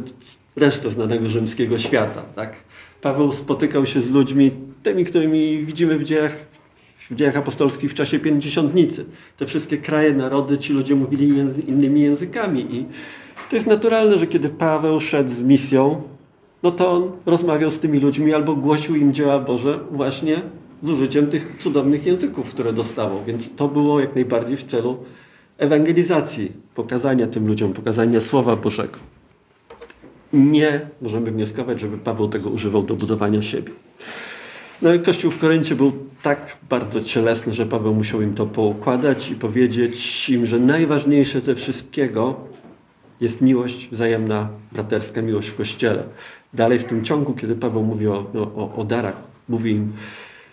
[0.56, 2.22] resztę znanego rzymskiego świata.
[2.36, 2.56] Tak?
[3.02, 4.52] Paweł spotykał się z ludźmi,
[4.84, 6.49] tymi, którymi widzimy w dziejach
[7.10, 9.06] w dziejach apostolskich w czasie pięćdziesiątnicy.
[9.38, 11.28] Te wszystkie kraje, narody, ci ludzie mówili
[11.68, 12.86] innymi językami i
[13.50, 16.02] to jest naturalne, że kiedy Paweł szedł z misją,
[16.64, 20.42] no to on rozmawiał z tymi ludźmi albo głosił im dzieła Boże właśnie
[20.84, 23.20] z użyciem tych cudownych języków, które dostawał.
[23.28, 24.98] Więc to było jak najbardziej w celu
[25.58, 29.00] ewangelizacji, pokazania tym ludziom, pokazania Słowa Bożego.
[30.34, 33.72] Nie możemy wnioskować, żeby Paweł tego używał do budowania siebie.
[34.82, 39.32] No i Kościół w Koryncie był tak bardzo cielesny, że Paweł musiał im to poukładać
[39.32, 42.36] i powiedzieć im, że najważniejsze ze wszystkiego
[43.22, 46.04] jest miłość wzajemna, braterska miłość w Kościele.
[46.54, 48.26] Dalej w tym ciągu, kiedy Paweł mówi o,
[48.56, 49.16] o, o darach,
[49.50, 49.94] mówi im,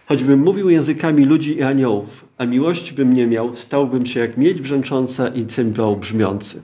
[0.06, 4.60] choćbym mówił językami ludzi i aniołów, a miłości bym nie miał, stałbym się jak miedź
[4.60, 6.62] brzęcząca i cymbał brzmiący.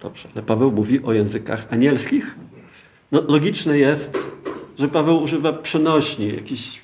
[0.00, 2.34] Dobrze, ale Paweł mówi o językach anielskich.
[3.12, 4.35] No, logiczne jest,
[4.78, 6.80] że Paweł używa przenośni, jakichś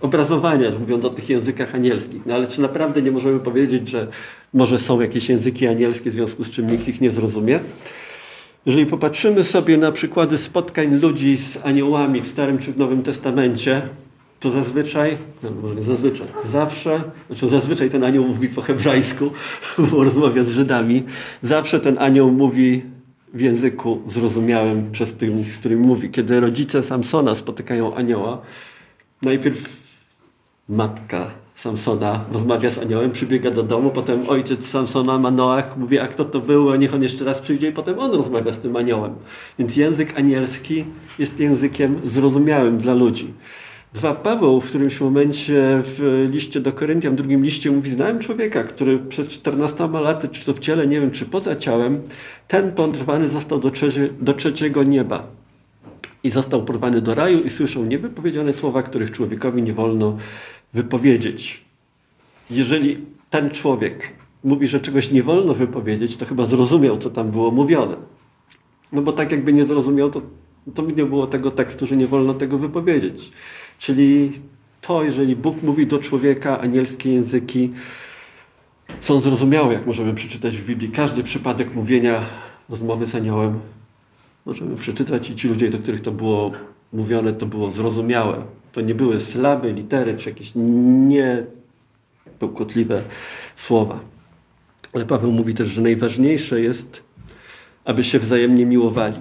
[0.00, 2.26] obrazowania, mówiąc o tych językach anielskich.
[2.26, 4.06] No ale czy naprawdę nie możemy powiedzieć, że
[4.54, 7.60] może są jakieś języki anielskie, w związku z czym nikt ich nie zrozumie?
[8.66, 13.82] Jeżeli popatrzymy sobie na przykłady spotkań ludzi z aniołami w Starym czy w Nowym Testamencie,
[14.40, 19.30] to zazwyczaj, no może nie zazwyczaj, zawsze, znaczy zazwyczaj ten anioł mówi po hebrajsku,
[19.90, 21.02] bo rozmawia z Żydami,
[21.42, 22.82] zawsze ten anioł mówi
[23.34, 26.10] w języku zrozumiałym przez tych, z którym mówi.
[26.10, 28.42] Kiedy rodzice Samsona spotykają anioła,
[29.22, 29.88] najpierw
[30.68, 36.24] matka Samsona rozmawia z aniołem, przybiega do domu, potem ojciec Samsona, Manoach, mówi, a kto
[36.24, 39.14] to był, niech on jeszcze raz przyjdzie i potem on rozmawia z tym aniołem.
[39.58, 40.84] Więc język anielski
[41.18, 43.34] jest językiem zrozumiałym dla ludzi.
[43.92, 48.64] Dwa, Paweł w którymś momencie w liście do Koryntian, w drugim liście mówi, znałem człowieka,
[48.64, 52.02] który przez 14 laty, czy to w ciele, nie wiem, czy poza ciałem,
[52.48, 55.26] ten podrwany został do, trzecie, do trzeciego nieba.
[56.24, 60.16] I został porwany do raju i słyszał niewypowiedziane słowa, których człowiekowi nie wolno
[60.74, 61.64] wypowiedzieć.
[62.50, 64.12] Jeżeli ten człowiek
[64.44, 67.96] mówi, że czegoś nie wolno wypowiedzieć, to chyba zrozumiał, co tam było mówione.
[68.92, 70.22] No bo tak jakby nie zrozumiał, to,
[70.74, 73.32] to nie było tego tekstu, że nie wolno tego wypowiedzieć.
[73.78, 74.32] Czyli
[74.80, 77.72] to, jeżeli Bóg mówi do człowieka, anielskie języki
[79.00, 80.90] są zrozumiałe, jak możemy przeczytać w Biblii.
[80.90, 82.20] Każdy przypadek mówienia,
[82.68, 83.60] rozmowy z aniołem
[84.46, 86.52] możemy przeczytać i ci ludzie, do których to było
[86.92, 88.42] mówione, to było zrozumiałe.
[88.72, 90.52] To nie były sylaby, litery, czy jakieś
[92.34, 93.02] niebełkotliwe
[93.56, 94.00] słowa.
[94.92, 97.02] Ale Paweł mówi też, że najważniejsze jest,
[97.84, 99.20] aby się wzajemnie miłowali.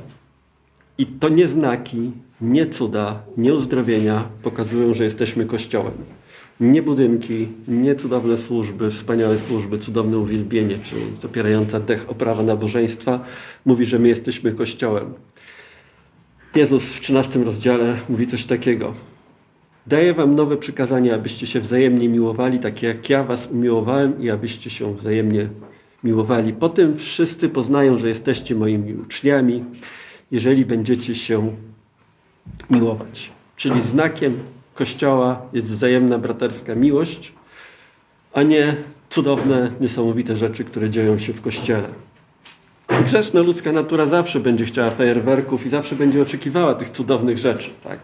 [0.97, 5.93] I to nie znaki, nie cuda, nie uzdrowienia pokazują, że jesteśmy Kościołem.
[6.59, 13.19] Nie budynki, nie cudowne służby, wspaniałe służby, cudowne uwielbienie, czy zapierająca dech oprawa nabożeństwa
[13.65, 15.13] mówi, że my jesteśmy Kościołem.
[16.55, 18.93] Jezus w 13 rozdziale mówi coś takiego.
[19.87, 24.69] Daję wam nowe przykazania, abyście się wzajemnie miłowali, takie jak ja was umiłowałem i abyście
[24.69, 25.49] się wzajemnie
[26.03, 26.53] miłowali.
[26.53, 29.65] Po tym wszyscy poznają, że jesteście moimi uczniami,
[30.31, 31.51] jeżeli będziecie się
[32.69, 33.31] miłować.
[33.55, 34.39] Czyli znakiem
[34.75, 37.33] Kościoła jest wzajemna braterska miłość,
[38.33, 38.75] a nie
[39.09, 41.89] cudowne, niesamowite rzeczy, które dzieją się w Kościele.
[43.05, 47.69] Grzeszna ludzka natura zawsze będzie chciała fajerwerków i zawsze będzie oczekiwała tych cudownych rzeczy.
[47.83, 47.99] Tak,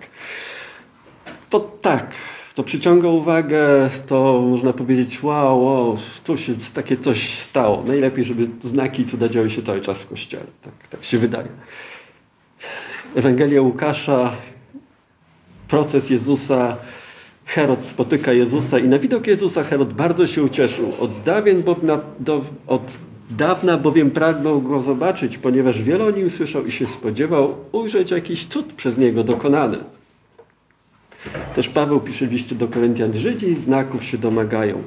[1.49, 2.11] to, tak,
[2.55, 7.83] to przyciąga uwagę, to można powiedzieć, wow, wow, tu się takie coś stało.
[7.87, 10.45] Najlepiej, żeby znaki i cuda działy się cały czas w Kościele.
[10.61, 11.47] Tak, tak się wydaje.
[13.15, 14.31] Ewangelia Łukasza,
[15.67, 16.77] proces Jezusa,
[17.45, 20.93] Herod spotyka Jezusa i na widok Jezusa Herod bardzo się ucieszył.
[20.99, 22.97] Od dawien, bo na, do, od
[23.29, 28.45] dawna bowiem pragnął go zobaczyć, ponieważ wiele o nim słyszał i się spodziewał ujrzeć jakiś
[28.45, 29.77] cud przez niego dokonany.
[31.53, 34.83] Też Paweł pisze w liście do Koryntian, Żydzi znaków się domagają.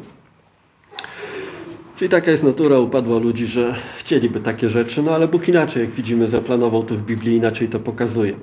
[1.96, 5.90] Czyli taka jest natura upadła ludzi, że chcieliby takie rzeczy, no ale Bóg inaczej, jak
[5.94, 8.34] widzimy, zaplanował to w Biblii, inaczej to pokazuje.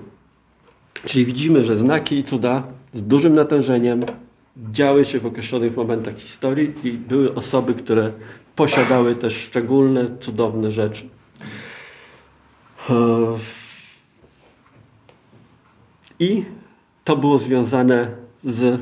[1.06, 4.06] Czyli widzimy, że znaki i cuda z dużym natężeniem
[4.72, 8.12] działy się w określonych momentach historii i były osoby, które
[8.56, 11.10] posiadały też szczególne, cudowne rzeczy.
[16.20, 16.44] I
[17.04, 18.12] to było związane
[18.44, 18.80] z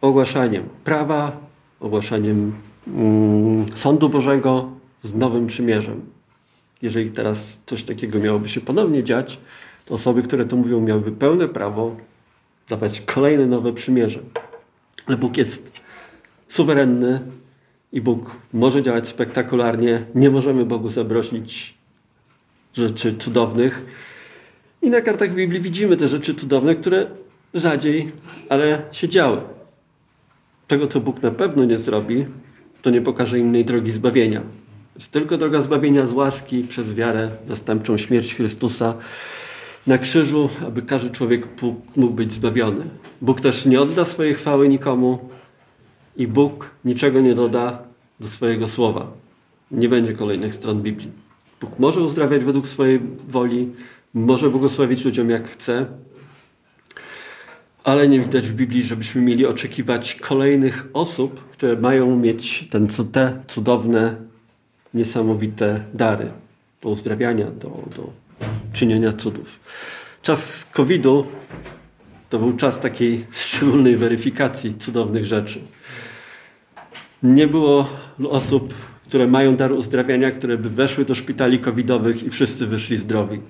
[0.00, 1.36] ogłaszaniem prawa,
[1.80, 2.67] ogłaszaniem
[3.74, 4.70] sądu Bożego
[5.02, 6.00] z nowym przymierzem.
[6.82, 9.40] Jeżeli teraz coś takiego miałoby się ponownie dziać,
[9.84, 11.96] to osoby, które to mówią, miałyby pełne prawo
[12.68, 14.20] dawać kolejne nowe przymierze.
[15.06, 15.72] Ale Bóg jest
[16.48, 17.20] suwerenny
[17.92, 20.04] i Bóg może działać spektakularnie.
[20.14, 21.74] Nie możemy Bogu zabrosić
[22.74, 23.84] rzeczy cudownych.
[24.82, 27.06] I na kartach Biblii widzimy te rzeczy cudowne, które
[27.54, 28.12] rzadziej,
[28.48, 29.40] ale się działy.
[30.66, 32.26] Tego, co Bóg na pewno nie zrobi,
[32.82, 34.42] to nie pokaże innej drogi zbawienia.
[34.94, 38.94] Jest tylko droga zbawienia z łaski przez wiarę, zastępczą śmierć Chrystusa
[39.86, 41.48] na krzyżu, aby każdy człowiek
[41.96, 42.84] mógł być zbawiony.
[43.22, 45.18] Bóg też nie odda swojej chwały nikomu
[46.16, 47.82] i Bóg niczego nie doda
[48.20, 49.12] do swojego słowa.
[49.70, 51.10] Nie będzie kolejnych stron Biblii.
[51.60, 53.72] Bóg może uzdrawiać według swojej woli,
[54.14, 55.86] może błogosławić ludziom jak chce,
[57.88, 63.42] ale nie widać w Biblii, żebyśmy mieli oczekiwać kolejnych osób, które mają mieć ten, te
[63.46, 64.16] cudowne,
[64.94, 66.30] niesamowite dary
[66.82, 68.10] do uzdrawiania, do, do
[68.72, 69.60] czynienia cudów.
[70.22, 71.26] Czas COVID-u
[72.30, 75.60] to był czas takiej szczególnej weryfikacji cudownych rzeczy.
[77.22, 77.88] Nie było
[78.30, 78.74] osób,
[79.06, 83.40] które mają dar uzdrawiania, które by weszły do szpitali covidowych i wszyscy wyszli zdrowi.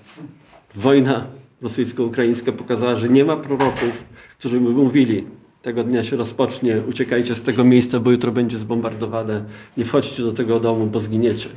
[0.74, 1.26] Wojna
[1.62, 4.04] rosyjsko-ukraińska pokazała, że nie ma proroków,
[4.38, 5.24] którzy by mówili,
[5.62, 9.44] tego dnia się rozpocznie, uciekajcie z tego miejsca, bo jutro będzie zbombardowane,
[9.76, 11.48] nie wchodźcie do tego domu, bo zginiecie.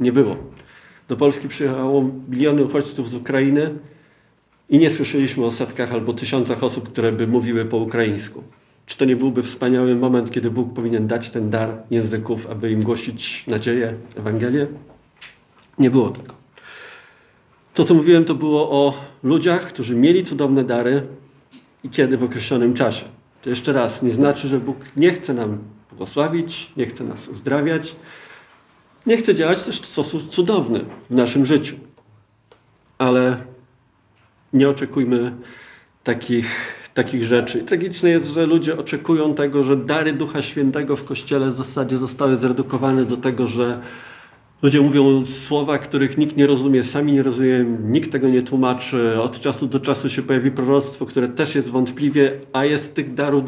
[0.00, 0.36] Nie było.
[1.08, 3.74] Do Polski przyjechało miliony uchodźców z Ukrainy
[4.68, 8.42] i nie słyszeliśmy o setkach albo tysiącach osób, które by mówiły po ukraińsku.
[8.86, 12.82] Czy to nie byłby wspaniały moment, kiedy Bóg powinien dać ten dar języków, aby im
[12.82, 14.66] głosić nadzieję, Ewangelię?
[15.78, 16.34] Nie było tego.
[17.74, 21.02] To, co mówiłem, to było o ludziach, którzy mieli cudowne dary
[21.84, 23.04] i kiedy w określonym czasie.
[23.42, 25.58] To jeszcze raz, nie znaczy, że Bóg nie chce nam
[25.90, 27.96] błogosławić, nie chce nas uzdrawiać,
[29.06, 31.76] nie chce działać też w sposób cudowny w naszym życiu.
[32.98, 33.36] Ale
[34.52, 35.32] nie oczekujmy
[36.04, 37.62] takich, takich rzeczy.
[37.62, 42.36] Tragiczne jest, że ludzie oczekują tego, że dary Ducha Świętego w Kościele w zasadzie zostały
[42.36, 43.80] zredukowane do tego, że
[44.62, 49.20] Ludzie mówią słowa, których nikt nie rozumie, sami nie rozumieją, nikt tego nie tłumaczy.
[49.22, 53.44] Od czasu do czasu się pojawi proroctwo, które też jest wątpliwie, a jest tych darów,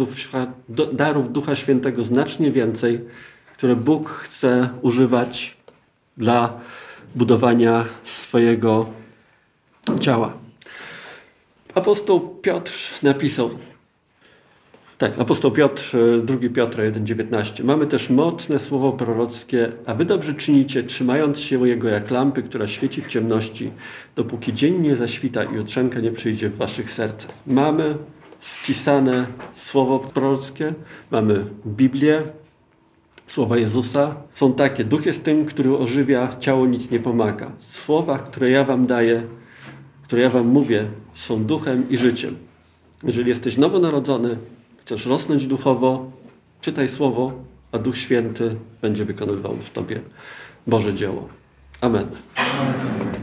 [0.92, 3.00] darów Ducha Świętego znacznie więcej,
[3.52, 5.56] które Bóg chce używać
[6.16, 6.60] dla
[7.14, 8.86] budowania swojego
[10.00, 10.32] ciała.
[11.74, 13.50] Apostoł Piotr napisał
[15.02, 17.64] tak, apostoł Piotr, 2 e, Piotra 1,19.
[17.64, 22.66] Mamy też mocne słowo prorockie, a wy dobrze czynicie, trzymając się Jego jak lampy, która
[22.66, 23.70] świeci w ciemności,
[24.16, 27.30] dopóki dzień nie zaświta i jutrzenka nie przyjdzie w waszych sercach.
[27.46, 27.94] Mamy
[28.38, 30.74] spisane słowo prorockie,
[31.10, 32.22] mamy Biblię,
[33.26, 34.14] słowa Jezusa.
[34.34, 37.52] Są takie, duch jest tym, który ożywia, ciało nic nie pomaga.
[37.58, 39.22] Słowa, które ja wam daję,
[40.02, 42.36] które ja wam mówię, są duchem i życiem.
[43.04, 44.36] Jeżeli jesteś nowonarodzony,
[44.84, 46.10] chcesz rosnąć duchowo,
[46.60, 47.32] czytaj Słowo,
[47.72, 50.00] a Duch Święty będzie wykonywał w Tobie
[50.66, 51.28] Boże dzieło.
[51.80, 52.06] Amen.
[52.36, 53.14] Amen.